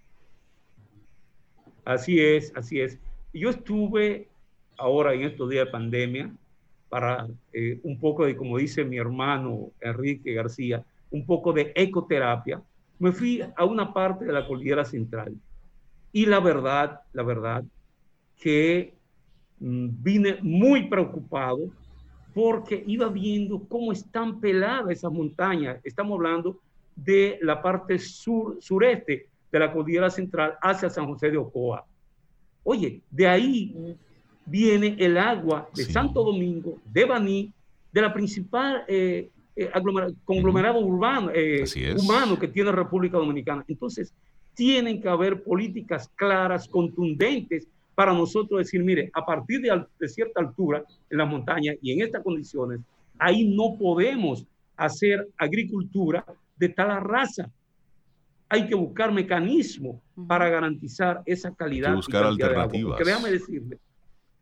Así 1.84 2.21
es, 2.21 2.54
así 2.56 2.80
es. 2.80 2.97
Yo 3.34 3.49
estuve 3.49 4.30
ahora 4.83 5.13
en 5.13 5.23
estos 5.23 5.49
días 5.49 5.65
de 5.65 5.71
pandemia 5.71 6.31
para 6.89 7.27
eh, 7.53 7.79
un 7.83 7.97
poco 7.99 8.25
de, 8.25 8.35
como 8.35 8.57
dice 8.57 8.83
mi 8.83 8.97
hermano 8.97 9.71
Enrique 9.79 10.33
García, 10.33 10.83
un 11.09 11.25
poco 11.25 11.53
de 11.53 11.71
ecoterapia. 11.75 12.61
Me 12.99 13.11
fui 13.11 13.41
a 13.55 13.65
una 13.65 13.93
parte 13.93 14.25
de 14.25 14.33
la 14.33 14.45
cordillera 14.45 14.85
central 14.85 15.33
y 16.11 16.25
la 16.25 16.39
verdad, 16.39 17.01
la 17.13 17.23
verdad, 17.23 17.63
que 18.39 18.93
mm, 19.59 19.87
vine 20.03 20.37
muy 20.41 20.87
preocupado 20.87 21.69
porque 22.33 22.83
iba 22.85 23.07
viendo 23.07 23.63
cómo 23.67 23.91
están 23.91 24.39
peladas 24.39 24.91
esas 24.91 25.11
montañas. 25.11 25.79
Estamos 25.83 26.17
hablando 26.17 26.59
de 26.95 27.39
la 27.41 27.61
parte 27.61 27.97
sur, 27.97 28.57
sureste 28.59 29.29
de 29.51 29.59
la 29.59 29.71
cordillera 29.71 30.09
central 30.09 30.57
hacia 30.61 30.89
San 30.89 31.07
José 31.07 31.31
de 31.31 31.37
Ocoa. 31.37 31.85
Oye, 32.63 33.01
de 33.09 33.27
ahí 33.27 33.97
viene 34.45 34.95
el 34.99 35.17
agua 35.17 35.69
de 35.75 35.86
Santo 35.86 36.23
Domingo, 36.23 36.79
de 36.86 37.06
Baní, 37.06 37.51
de 37.91 38.01
la 38.01 38.13
principal 38.13 38.84
eh, 38.88 39.29
eh, 39.56 39.71
conglomerado 40.25 40.79
urbano, 40.79 41.32
eh, 41.34 41.63
humano 41.97 42.38
que 42.38 42.47
tiene 42.47 42.71
República 42.71 43.17
Dominicana. 43.17 43.63
Entonces, 43.67 44.13
tienen 44.53 45.01
que 45.01 45.10
haber 45.10 45.43
políticas 45.43 46.10
claras, 46.15 46.67
contundentes, 46.67 47.67
para 47.95 48.12
nosotros 48.12 48.60
decir, 48.60 48.84
mire, 48.84 49.12
a 49.13 49.23
partir 49.23 49.62
de, 49.62 49.86
de 49.99 50.08
cierta 50.08 50.41
altura 50.41 50.84
en 51.10 51.17
las 51.17 51.29
montañas 51.29 51.75
y 51.82 51.91
en 51.91 52.01
estas 52.01 52.23
condiciones, 52.23 52.79
ahí 53.19 53.47
no 53.47 53.77
podemos 53.77 54.45
hacer 54.75 55.27
agricultura 55.38 56.25
de 56.58 56.69
tal 56.69 57.01
raza. 57.03 57.51
Hay 58.49 58.67
que 58.67 58.75
buscar 58.75 59.12
mecanismos 59.12 59.97
para 60.27 60.49
garantizar 60.49 61.21
esa 61.25 61.53
calidad. 61.53 61.91
Hay 61.91 61.97
buscar 61.97 62.23
alternativas. 62.23 62.97
Porque 62.97 63.10
déjame 63.10 63.32
decirle 63.32 63.77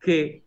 que 0.02 0.44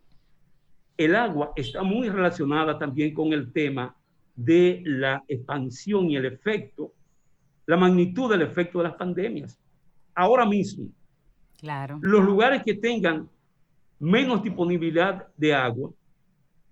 el 0.97 1.15
agua 1.15 1.53
está 1.55 1.81
muy 1.81 2.09
relacionada 2.09 2.77
también 2.77 3.13
con 3.13 3.33
el 3.33 3.51
tema 3.51 3.95
de 4.35 4.81
la 4.85 5.23
expansión 5.27 6.09
y 6.09 6.17
el 6.17 6.25
efecto, 6.25 6.91
la 7.65 7.77
magnitud 7.77 8.29
del 8.29 8.41
efecto 8.41 8.79
de 8.79 8.83
las 8.85 8.95
pandemias. 8.95 9.57
Ahora 10.13 10.45
mismo, 10.45 10.87
claro. 11.57 11.99
los 12.01 12.23
lugares 12.23 12.63
que 12.63 12.73
tengan 12.73 13.29
menos 13.99 14.43
disponibilidad 14.43 15.27
de 15.37 15.53
agua 15.53 15.91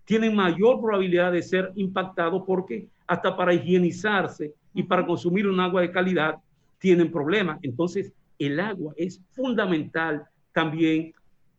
tienen 0.06 0.36
mayor 0.36 0.82
probabilidad 0.82 1.32
de 1.32 1.42
ser 1.42 1.72
impactados 1.76 2.44
porque 2.46 2.88
hasta 3.08 3.36
para 3.36 3.54
higienizarse 3.54 4.54
y 4.74 4.84
para 4.84 5.06
consumir 5.06 5.48
un 5.48 5.60
agua 5.60 5.82
de 5.82 5.92
calidad 5.92 6.36
tienen 6.80 7.12
problemas. 7.12 7.60
Entonces, 7.62 8.12
el 8.38 8.60
agua 8.60 8.94
es 8.98 9.22
fundamental 9.32 10.26
también 10.52 11.14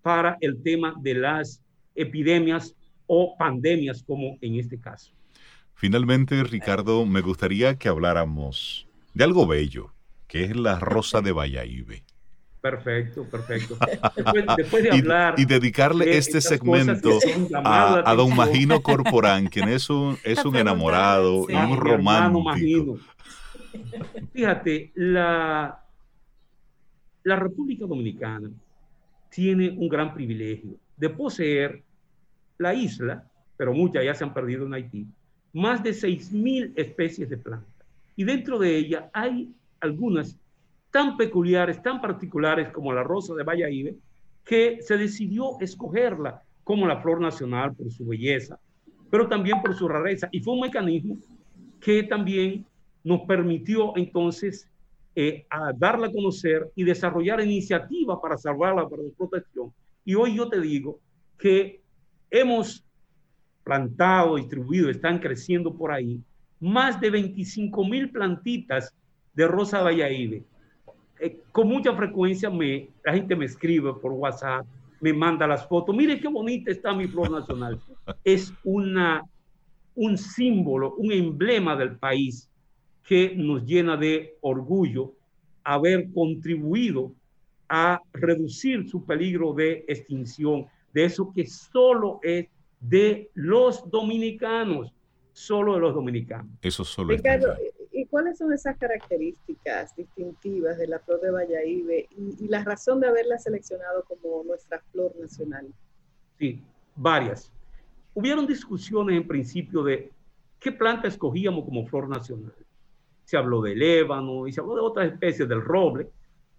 para 0.05 0.37
el 0.43 0.63
tema 0.63 0.95
de 1.01 1.15
las 1.15 1.63
epidemias 1.95 2.77
o 3.07 3.35
pandemias, 3.39 4.03
como 4.03 4.37
en 4.43 4.57
este 4.57 4.79
caso. 4.79 5.11
Finalmente, 5.73 6.45
Ricardo, 6.45 7.07
me 7.07 7.23
gustaría 7.23 7.77
que 7.77 7.89
habláramos 7.89 8.87
de 9.15 9.25
algo 9.25 9.47
bello, 9.47 9.95
que 10.29 10.45
es 10.45 10.55
la 10.55 10.79
rosa 10.79 11.23
de 11.23 11.33
Valladolid. 11.33 12.03
Perfecto, 12.61 13.25
perfecto. 13.25 13.79
Después, 14.59 14.83
de 14.83 14.91
hablar. 14.91 15.37
Y, 15.39 15.47
dedicarle 15.47 16.19
este 16.19 16.43
segmento 16.43 17.19
a, 17.55 18.15
don 18.15 18.37
Magino 18.37 18.83
Corporán, 18.83 19.47
quien 19.51 19.71
es 19.71 19.89
un, 19.89 20.19
es 20.23 20.45
un 20.45 20.57
enamorado 20.57 21.47
y 21.49 21.55
un 21.55 21.79
romántico. 21.79 22.99
Fíjate, 24.35 24.93
la, 24.97 25.83
la 27.23 27.37
República 27.37 27.87
Dominicana 27.87 28.51
tiene 29.35 29.71
un 29.71 29.89
gran 29.89 30.15
privilegio 30.15 30.77
de 30.97 31.11
poseer 31.11 31.83
la 32.57 32.73
isla, 32.73 33.29
pero 33.57 33.75
muchas 33.75 34.05
ya 34.05 34.15
se 34.15 34.23
han 34.23 34.33
perdido 34.33 34.65
en 34.65 34.75
Haití, 34.75 35.07
más 35.53 35.83
de 35.83 35.91
6.000 35.91 36.73
especies 36.77 37.29
de 37.29 37.37
plantas. 37.37 37.75
Y 38.15 38.23
dentro 38.23 38.61
de 38.61 38.77
ella 38.77 39.11
hay 39.13 39.53
algunas 39.81 40.39
tan 40.93 41.17
peculiares, 41.17 41.83
tan 41.83 42.01
particulares 42.01 42.69
como 42.69 42.93
la 42.93 43.03
rosa 43.03 43.35
de 43.35 43.43
Valladolid, 43.43 43.95
que 44.45 44.79
se 44.81 44.97
decidió 44.97 45.59
escogerla 45.61 46.41
como 46.63 46.87
la 46.87 47.01
flor 47.03 47.21
nacional 47.21 47.75
por 47.75 47.91
su 47.91 48.07
belleza, 48.07 48.61
pero 49.11 49.27
también 49.27 49.61
por 49.63 49.75
su 49.75 49.89
rareza. 49.89 50.29
Y 50.31 50.41
fue 50.41 50.55
un 50.55 50.61
mecanismo 50.61 51.17
que 51.81 52.05
también 52.05 52.65
nos 53.03 53.23
permitió 53.23 53.97
entonces 53.97 54.71
eh, 55.17 55.47
a 55.51 55.73
darla 55.73 56.09
a 56.09 56.13
conocer 56.13 56.71
y 56.75 56.85
desarrollar 56.85 57.41
iniciativas 57.41 58.19
para 58.21 58.37
salvarla, 58.37 58.89
para 58.89 59.03
su 59.03 59.15
protección. 59.15 59.73
Y 60.05 60.15
hoy 60.15 60.37
yo 60.37 60.49
te 60.49 60.61
digo 60.61 61.01
que 61.39 61.81
hemos 62.31 62.85
plantado, 63.63 64.37
distribuido, 64.37 64.91
están 64.91 65.19
creciendo 65.19 65.75
por 65.75 65.93
ahí 65.93 66.21
más 66.61 67.01
de 67.01 67.11
25 67.11 67.85
mil 67.85 68.11
plantitas 68.11 68.95
de 69.35 69.47
rosa 69.47 69.83
Valladolid 69.83 70.43
eh, 71.21 71.41
con 71.53 71.69
mucha 71.69 71.95
frecuencia 71.95 72.51
me, 72.51 72.91
la 73.05 73.13
gente 73.13 73.37
me 73.37 73.45
escribe 73.45 73.95
por 73.95 74.13
WhatsApp, 74.13 74.67
me 75.01 75.13
manda 75.13 75.47
las 75.47 75.67
fotos. 75.67 75.95
Mire 75.95 76.21
qué 76.21 76.29
bonita 76.29 76.71
está 76.71 76.93
mi 76.93 77.07
flor 77.07 77.31
nacional. 77.31 77.81
es 78.25 78.53
una 78.65 79.23
un 79.97 80.19
símbolo, 80.19 80.95
un 80.97 81.13
emblema 81.13 81.77
del 81.77 81.97
país 81.97 82.51
que 83.05 83.35
nos 83.37 83.65
llena 83.65 83.97
de 83.97 84.37
orgullo 84.41 85.13
haber 85.63 86.11
contribuido 86.13 87.13
a 87.69 88.01
reducir 88.13 88.89
su 88.89 89.05
peligro 89.05 89.53
de 89.53 89.85
extinción, 89.89 90.67
de 90.93 91.05
eso 91.05 91.33
que 91.35 91.47
solo 91.47 92.21
es 92.23 92.47
de 92.81 93.31
los 93.35 93.91
dominicanos, 93.91 94.93
solo 95.33 95.75
de 95.75 95.81
los 95.81 95.95
dominicanos. 95.95 96.53
Eso 96.63 96.85
solo 96.85 97.11
Ricardo, 97.11 97.57
¿y 97.93 98.07
cuáles 98.07 98.39
son 98.39 98.53
esas 98.53 98.77
características 98.77 99.97
distintivas 99.97 100.79
de 100.79 100.87
la 100.87 100.99
flor 101.01 101.21
de 101.21 101.31
Valladolid 101.31 101.89
y, 102.17 102.45
y 102.45 102.49
la 102.49 102.63
razón 102.63 103.01
de 103.01 103.09
haberla 103.09 103.39
seleccionado 103.39 104.05
como 104.05 104.45
nuestra 104.45 104.81
flor 104.93 105.15
nacional? 105.19 105.67
Sí, 106.39 106.63
varias. 106.95 107.51
Hubieron 108.13 108.47
discusiones 108.47 109.17
en 109.17 109.27
principio 109.27 109.83
de 109.83 110.11
qué 110.61 110.71
planta 110.73 111.09
escogíamos 111.09 111.65
como 111.65 111.87
flor 111.87 112.09
nacional. 112.09 112.55
Se 113.25 113.37
habló 113.37 113.63
del 113.63 113.81
ébano 113.83 114.47
y 114.47 114.53
se 114.53 114.61
habló 114.61 114.75
de 114.75 114.81
otras 114.81 115.13
especies 115.13 115.49
del 115.49 115.63
roble, 115.63 116.09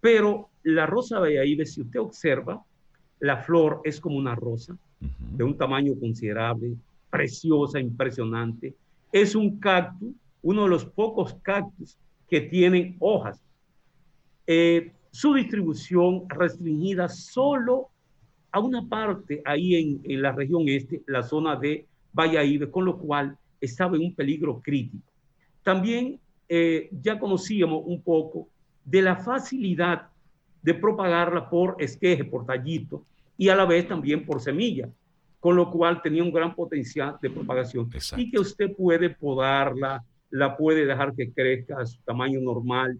pero 0.02 0.50
la 0.64 0.86
rosa 0.86 1.20
Valladolid, 1.20 1.64
si 1.66 1.82
usted 1.82 2.00
observa, 2.00 2.64
la 3.20 3.38
flor 3.38 3.82
es 3.84 4.00
como 4.00 4.18
una 4.18 4.36
rosa 4.36 4.78
de 5.00 5.44
un 5.44 5.58
tamaño 5.58 5.94
considerable, 6.00 6.76
preciosa, 7.10 7.80
impresionante. 7.80 8.76
Es 9.12 9.36
un 9.36 9.60
cactus, 9.60 10.14
uno 10.42 10.64
de 10.64 10.70
los 10.70 10.86
pocos 10.86 11.36
cactus 11.42 11.98
que 12.30 12.42
tienen 12.42 12.98
hojas. 13.00 13.42
Eh, 14.48 14.92
su 15.12 15.34
distribución 15.34 16.28
restringida 16.30 17.08
solo 17.08 17.90
a 18.52 18.60
una 18.60 18.88
parte 18.88 19.42
ahí 19.46 19.76
en, 19.76 20.02
en 20.04 20.22
la 20.22 20.32
región 20.32 20.64
este, 20.68 21.02
la 21.08 21.24
zona 21.24 21.56
de 21.56 21.88
Valladolid, 22.14 22.70
con 22.70 22.86
lo 22.86 22.98
cual 22.98 23.38
estaba 23.62 23.96
en 23.96 24.04
un 24.04 24.16
peligro 24.16 24.62
crítico. 24.62 25.12
También 25.64 26.20
eh, 26.48 26.90
ya 27.02 27.20
conocíamos 27.20 27.84
un 27.86 28.02
poco 28.02 28.48
de 28.84 29.02
la 29.02 29.16
facilidad 29.16 30.10
de 30.62 30.74
propagarla 30.74 31.50
por 31.50 31.76
esqueje, 31.80 32.24
por 32.24 32.46
tallito, 32.46 33.06
y 33.38 33.50
a 33.50 33.56
la 33.56 33.66
vez 33.66 33.88
también 33.88 34.26
por 34.26 34.42
semilla, 34.42 34.90
con 35.40 35.56
lo 35.56 35.70
cual 35.70 36.02
tenía 36.02 36.24
un 36.24 36.32
gran 36.32 36.56
potencial 36.56 37.18
de 37.22 37.30
propagación 37.30 37.90
Exacto. 37.94 38.22
y 38.22 38.32
que 38.32 38.40
usted 38.40 38.76
puede 38.76 39.10
podarla, 39.10 40.04
la 40.30 40.58
puede 40.58 40.86
dejar 40.86 41.14
que 41.14 41.32
crezca 41.32 41.80
a 41.80 41.86
su 41.86 42.00
tamaño 42.02 42.40
normal. 42.42 43.00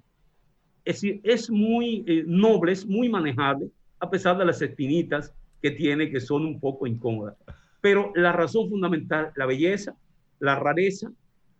Es 0.84 0.96
decir, 1.02 1.22
es 1.24 1.50
muy 1.50 2.04
eh, 2.06 2.24
noble, 2.28 2.74
es 2.74 2.86
muy 2.86 3.10
manejable, 3.10 3.70
a 4.00 4.10
pesar 4.10 4.38
de 4.38 4.46
las 4.46 4.62
espinitas 4.62 5.34
que 5.62 5.72
tiene, 5.72 6.12
que 6.12 6.20
son 6.20 6.46
un 6.46 6.60
poco 6.60 6.86
incómodas. 6.86 7.36
Pero 7.82 8.12
la 8.16 8.32
razón 8.32 8.70
fundamental, 8.70 9.32
la 9.36 9.48
belleza, 9.48 9.96
la 10.40 10.56
rareza, 10.56 11.12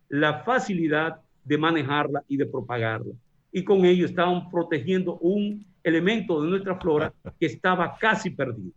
la 0.08 0.44
facilidad 0.44 1.20
de 1.46 1.56
manejarla 1.56 2.24
y 2.28 2.36
de 2.36 2.46
propagarla. 2.46 3.14
Y 3.52 3.64
con 3.64 3.84
ello 3.84 4.04
estaban 4.04 4.50
protegiendo 4.50 5.16
un 5.18 5.64
elemento 5.82 6.42
de 6.42 6.50
nuestra 6.50 6.78
flora 6.78 7.14
que 7.38 7.46
estaba 7.46 7.96
casi 7.96 8.30
perdido. 8.30 8.72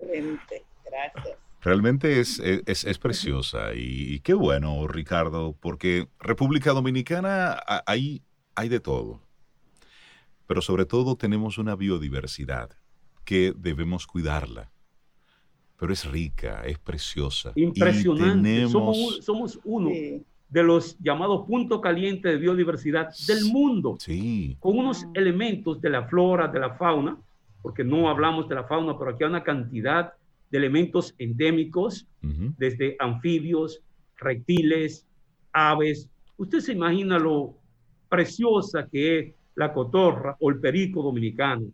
Excelente, 0.00 0.64
gracias. 0.84 1.38
Realmente 1.60 2.18
es, 2.18 2.40
es, 2.40 2.84
es 2.84 2.98
preciosa 2.98 3.72
y, 3.72 4.14
y, 4.14 4.20
qué 4.20 4.34
bueno, 4.34 4.88
Ricardo, 4.88 5.56
porque 5.60 6.08
República 6.18 6.72
Dominicana 6.72 7.56
hay, 7.86 8.20
hay 8.56 8.68
de 8.68 8.80
todo, 8.80 9.22
pero 10.48 10.60
sobre 10.60 10.86
todo 10.86 11.14
tenemos 11.14 11.58
una 11.58 11.76
biodiversidad 11.76 12.70
que 13.24 13.54
debemos 13.56 14.08
cuidarla. 14.08 14.72
Pero 15.78 15.92
es 15.92 16.04
rica, 16.04 16.62
es 16.64 16.80
preciosa. 16.80 17.52
Impresionante. 17.54 18.48
Tenemos... 18.48 18.72
Somos, 18.72 19.24
somos, 19.24 19.60
uno 19.64 19.90
sí. 19.90 20.24
De 20.52 20.62
los 20.62 20.98
llamados 20.98 21.46
puntos 21.46 21.80
calientes 21.80 22.30
de 22.30 22.36
biodiversidad 22.36 23.08
del 23.26 23.46
mundo. 23.46 23.96
Sí. 23.98 24.54
Con 24.60 24.78
unos 24.78 25.06
elementos 25.14 25.80
de 25.80 25.88
la 25.88 26.04
flora, 26.04 26.46
de 26.46 26.60
la 26.60 26.74
fauna, 26.74 27.16
porque 27.62 27.82
no 27.82 28.10
hablamos 28.10 28.50
de 28.50 28.56
la 28.56 28.64
fauna, 28.64 28.98
pero 28.98 29.12
aquí 29.12 29.24
hay 29.24 29.30
una 29.30 29.42
cantidad 29.42 30.12
de 30.50 30.58
elementos 30.58 31.14
endémicos, 31.16 32.06
uh 32.22 32.26
-huh. 32.26 32.54
desde 32.58 32.96
anfibios, 32.98 33.80
reptiles, 34.18 35.06
aves. 35.52 36.10
Usted 36.36 36.60
se 36.60 36.72
imagina 36.72 37.18
lo 37.18 37.54
preciosa 38.10 38.86
que 38.92 39.18
es 39.18 39.34
la 39.54 39.72
cotorra 39.72 40.36
o 40.38 40.50
el 40.50 40.60
perico 40.60 41.02
dominicano, 41.02 41.64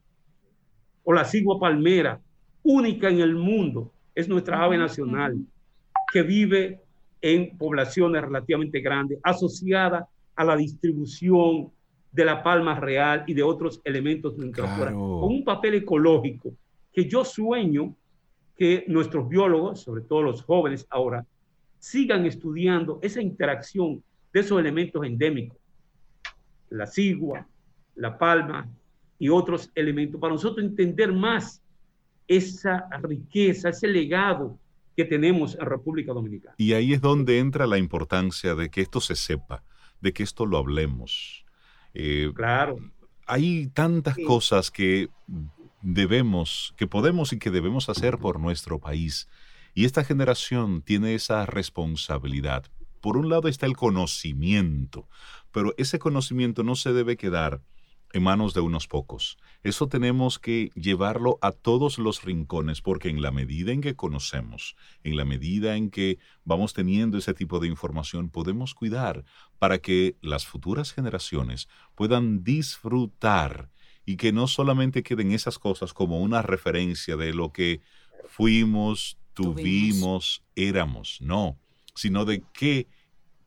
o 1.02 1.12
la 1.12 1.24
cigua 1.24 1.58
palmera, 1.58 2.20
única 2.62 3.08
en 3.08 3.18
el 3.18 3.34
mundo, 3.34 3.90
es 4.14 4.28
nuestra 4.28 4.62
ave 4.62 4.78
nacional, 4.78 5.36
que 6.12 6.22
vive 6.22 6.80
en 7.20 7.56
poblaciones 7.56 8.22
relativamente 8.22 8.80
grandes, 8.80 9.18
asociada 9.22 10.08
a 10.36 10.44
la 10.44 10.56
distribución 10.56 11.70
de 12.12 12.24
la 12.24 12.42
palma 12.42 12.78
real 12.78 13.24
y 13.26 13.34
de 13.34 13.42
otros 13.42 13.80
elementos 13.84 14.36
de 14.36 14.50
Claro. 14.50 15.20
con 15.20 15.32
un 15.32 15.44
papel 15.44 15.74
ecológico 15.74 16.52
que 16.92 17.08
yo 17.08 17.24
sueño 17.24 17.94
que 18.56 18.84
nuestros 18.88 19.28
biólogos, 19.28 19.82
sobre 19.82 20.02
todo 20.02 20.22
los 20.22 20.42
jóvenes 20.42 20.86
ahora, 20.90 21.24
sigan 21.78 22.26
estudiando 22.26 22.98
esa 23.02 23.22
interacción 23.22 24.02
de 24.32 24.40
esos 24.40 24.58
elementos 24.58 25.04
endémicos, 25.04 25.58
la 26.70 26.86
cigua, 26.86 27.46
la 27.94 28.18
palma 28.18 28.68
y 29.18 29.28
otros 29.28 29.70
elementos, 29.74 30.20
para 30.20 30.34
nosotros 30.34 30.64
entender 30.64 31.12
más 31.12 31.62
esa 32.26 32.88
riqueza, 33.00 33.70
ese 33.70 33.86
legado 33.88 34.58
que 34.98 35.04
tenemos 35.04 35.54
en 35.54 35.64
República 35.64 36.12
Dominicana. 36.12 36.56
Y 36.58 36.72
ahí 36.72 36.92
es 36.92 37.00
donde 37.00 37.38
entra 37.38 37.68
la 37.68 37.78
importancia 37.78 38.56
de 38.56 38.68
que 38.68 38.80
esto 38.80 39.00
se 39.00 39.14
sepa, 39.14 39.62
de 40.00 40.12
que 40.12 40.24
esto 40.24 40.44
lo 40.44 40.58
hablemos. 40.58 41.44
Eh, 41.94 42.32
Claro, 42.34 42.78
hay 43.24 43.68
tantas 43.68 44.16
Sí. 44.16 44.24
cosas 44.24 44.72
que 44.72 45.08
debemos, 45.82 46.74
que 46.76 46.88
podemos 46.88 47.32
y 47.32 47.38
que 47.38 47.52
debemos 47.52 47.88
hacer 47.88 48.18
por 48.18 48.40
nuestro 48.40 48.80
país. 48.80 49.28
Y 49.72 49.84
esta 49.84 50.02
generación 50.02 50.82
tiene 50.82 51.14
esa 51.14 51.46
responsabilidad. 51.46 52.64
Por 53.00 53.16
un 53.16 53.28
lado 53.28 53.46
está 53.46 53.66
el 53.66 53.76
conocimiento, 53.76 55.08
pero 55.52 55.74
ese 55.78 56.00
conocimiento 56.00 56.64
no 56.64 56.74
se 56.74 56.92
debe 56.92 57.16
quedar 57.16 57.60
en 58.12 58.22
manos 58.22 58.54
de 58.54 58.60
unos 58.60 58.86
pocos. 58.86 59.36
Eso 59.62 59.88
tenemos 59.88 60.38
que 60.38 60.70
llevarlo 60.74 61.38
a 61.42 61.52
todos 61.52 61.98
los 61.98 62.22
rincones, 62.22 62.80
porque 62.80 63.08
en 63.08 63.22
la 63.22 63.30
medida 63.30 63.72
en 63.72 63.80
que 63.80 63.96
conocemos, 63.96 64.76
en 65.04 65.16
la 65.16 65.24
medida 65.24 65.76
en 65.76 65.90
que 65.90 66.18
vamos 66.44 66.72
teniendo 66.72 67.18
ese 67.18 67.34
tipo 67.34 67.58
de 67.58 67.68
información, 67.68 68.30
podemos 68.30 68.74
cuidar 68.74 69.24
para 69.58 69.78
que 69.78 70.16
las 70.22 70.46
futuras 70.46 70.92
generaciones 70.92 71.68
puedan 71.94 72.44
disfrutar 72.44 73.70
y 74.06 74.16
que 74.16 74.32
no 74.32 74.46
solamente 74.46 75.02
queden 75.02 75.32
esas 75.32 75.58
cosas 75.58 75.92
como 75.92 76.20
una 76.20 76.40
referencia 76.40 77.16
de 77.16 77.34
lo 77.34 77.52
que 77.52 77.82
fuimos, 78.26 79.18
tuvimos, 79.34 80.42
éramos, 80.56 81.18
no, 81.20 81.58
sino 81.94 82.24
de 82.24 82.42
qué, 82.52 82.88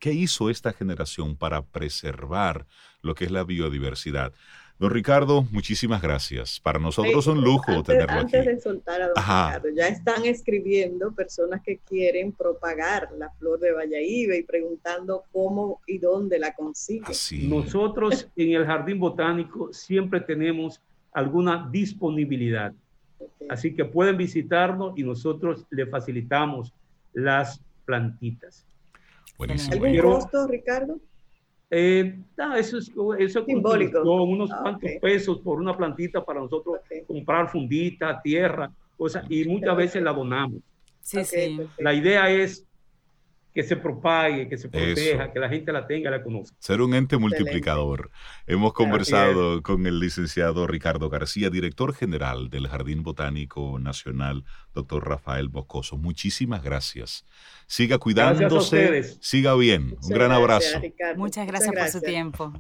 qué 0.02 0.12
hizo 0.12 0.50
esta 0.50 0.74
generación 0.74 1.38
para 1.38 1.62
preservar 1.62 2.66
lo 3.04 3.14
que 3.16 3.26
es 3.26 3.32
la 3.32 3.44
biodiversidad. 3.44 4.34
Don 4.80 4.90
Ricardo, 4.90 5.44
muchísimas 5.52 6.02
gracias. 6.02 6.60
Para 6.60 6.80
nosotros 6.80 7.16
es 7.16 7.28
un 7.28 7.42
lujo 7.42 7.72
antes, 7.72 7.86
tenerlo 7.86 8.14
aquí. 8.22 8.36
antes 8.36 8.46
de 8.48 8.60
soltar 8.60 9.00
a 9.00 9.08
don 9.10 9.14
Ajá. 9.16 9.50
Ricardo, 9.50 9.70
ya 9.76 9.88
están 9.88 10.26
escribiendo 10.26 11.12
personas 11.14 11.62
que 11.64 11.78
quieren 11.78 12.32
propagar 12.32 13.10
la 13.16 13.30
flor 13.30 13.60
de 13.60 13.74
Valladolid 13.74 14.34
y 14.34 14.42
preguntando 14.42 15.24
cómo 15.32 15.82
y 15.86 16.00
dónde 16.00 16.40
la 16.40 16.56
consiguen. 16.56 17.06
Así. 17.06 17.48
nosotros 17.48 18.28
en 18.36 18.54
el 18.54 18.66
Jardín 18.66 19.00
Botánico 19.00 19.72
siempre 19.72 20.20
tenemos 20.20 20.82
alguna 21.14 21.70
disponibilidad. 21.72 22.74
Así 23.50 23.76
que 23.76 23.86
pueden 23.86 24.18
visitarnos 24.18 24.98
y 24.98 25.04
nosotros 25.04 25.68
le 25.70 25.86
facilitamos 25.86 26.74
las 27.14 27.62
plantitas. 27.86 28.66
Buenísimo. 29.42 29.74
¿Algún 29.74 29.90
Quiero- 29.90 30.12
costo, 30.14 30.48
Ricardo? 30.48 31.00
Eh, 31.72 32.20
no, 32.38 32.56
eso 32.56 32.78
es 32.78 32.92
eso 33.18 33.44
Simbólico. 33.46 34.02
unos 34.24 34.52
Ah, 34.52 34.60
cuantos 34.62 34.92
ok. 34.94 35.02
pesos 35.02 35.40
por 35.40 35.60
una 35.60 35.76
plantita 35.76 36.24
para 36.24 36.42
nosotros 36.42 36.76
Ok. 36.80 37.08
comprar 37.08 37.50
fundita, 37.50 38.22
tierra, 38.22 38.72
cosas, 38.98 39.26
y 39.30 39.46
muchas 39.46 39.76
veces 39.76 40.04
la 40.04 40.14
donamos. 40.14 40.60
Sí, 41.00 41.18
Ok, 41.20 41.26
sí. 41.26 41.60
La 41.80 41.94
idea 41.96 42.30
es 42.30 42.68
que 43.54 43.64
se 43.64 43.76
propague, 43.76 44.48
que 44.48 44.58
se 44.58 44.70
proteja, 44.70 45.24
Eso. 45.26 45.34
que 45.34 45.40
la 45.40 45.50
gente 45.50 45.72
la 45.74 45.86
tenga, 45.86 46.10
la 46.10 46.24
conozca. 46.24 46.56
Ser 46.60 46.82
un 46.82 46.94
ente 46.94 47.18
multiplicador. 47.18 48.10
Hemos 48.48 48.74
conversado 48.74 49.62
con 49.62 49.86
el 49.86 50.00
licenciado 50.00 50.68
Ricardo 50.68 51.10
García, 51.10 51.50
director 51.50 51.94
general 51.94 52.50
del 52.50 52.68
Jardín 52.68 53.04
Botánico 53.04 53.78
Nacional, 53.80 54.46
doctor 54.74 55.08
Rafael 55.08 55.50
Boscoso. 55.50 55.98
Muchísimas 55.98 56.64
gracias. 56.64 57.26
Siga 57.68 57.98
cuidándose, 57.98 58.56
ustedes. 58.56 59.18
siga 59.22 59.56
bien. 59.56 59.90
Muchas 59.90 60.06
un 60.06 60.14
gran 60.14 60.30
gracias, 60.30 60.42
abrazo. 60.76 60.80
Ricardo. 60.80 61.18
Muchas 61.20 61.48
gracias 61.48 61.70
por 61.70 61.78
su 61.90 62.00
gracias. 62.00 62.04
tiempo. 62.04 62.54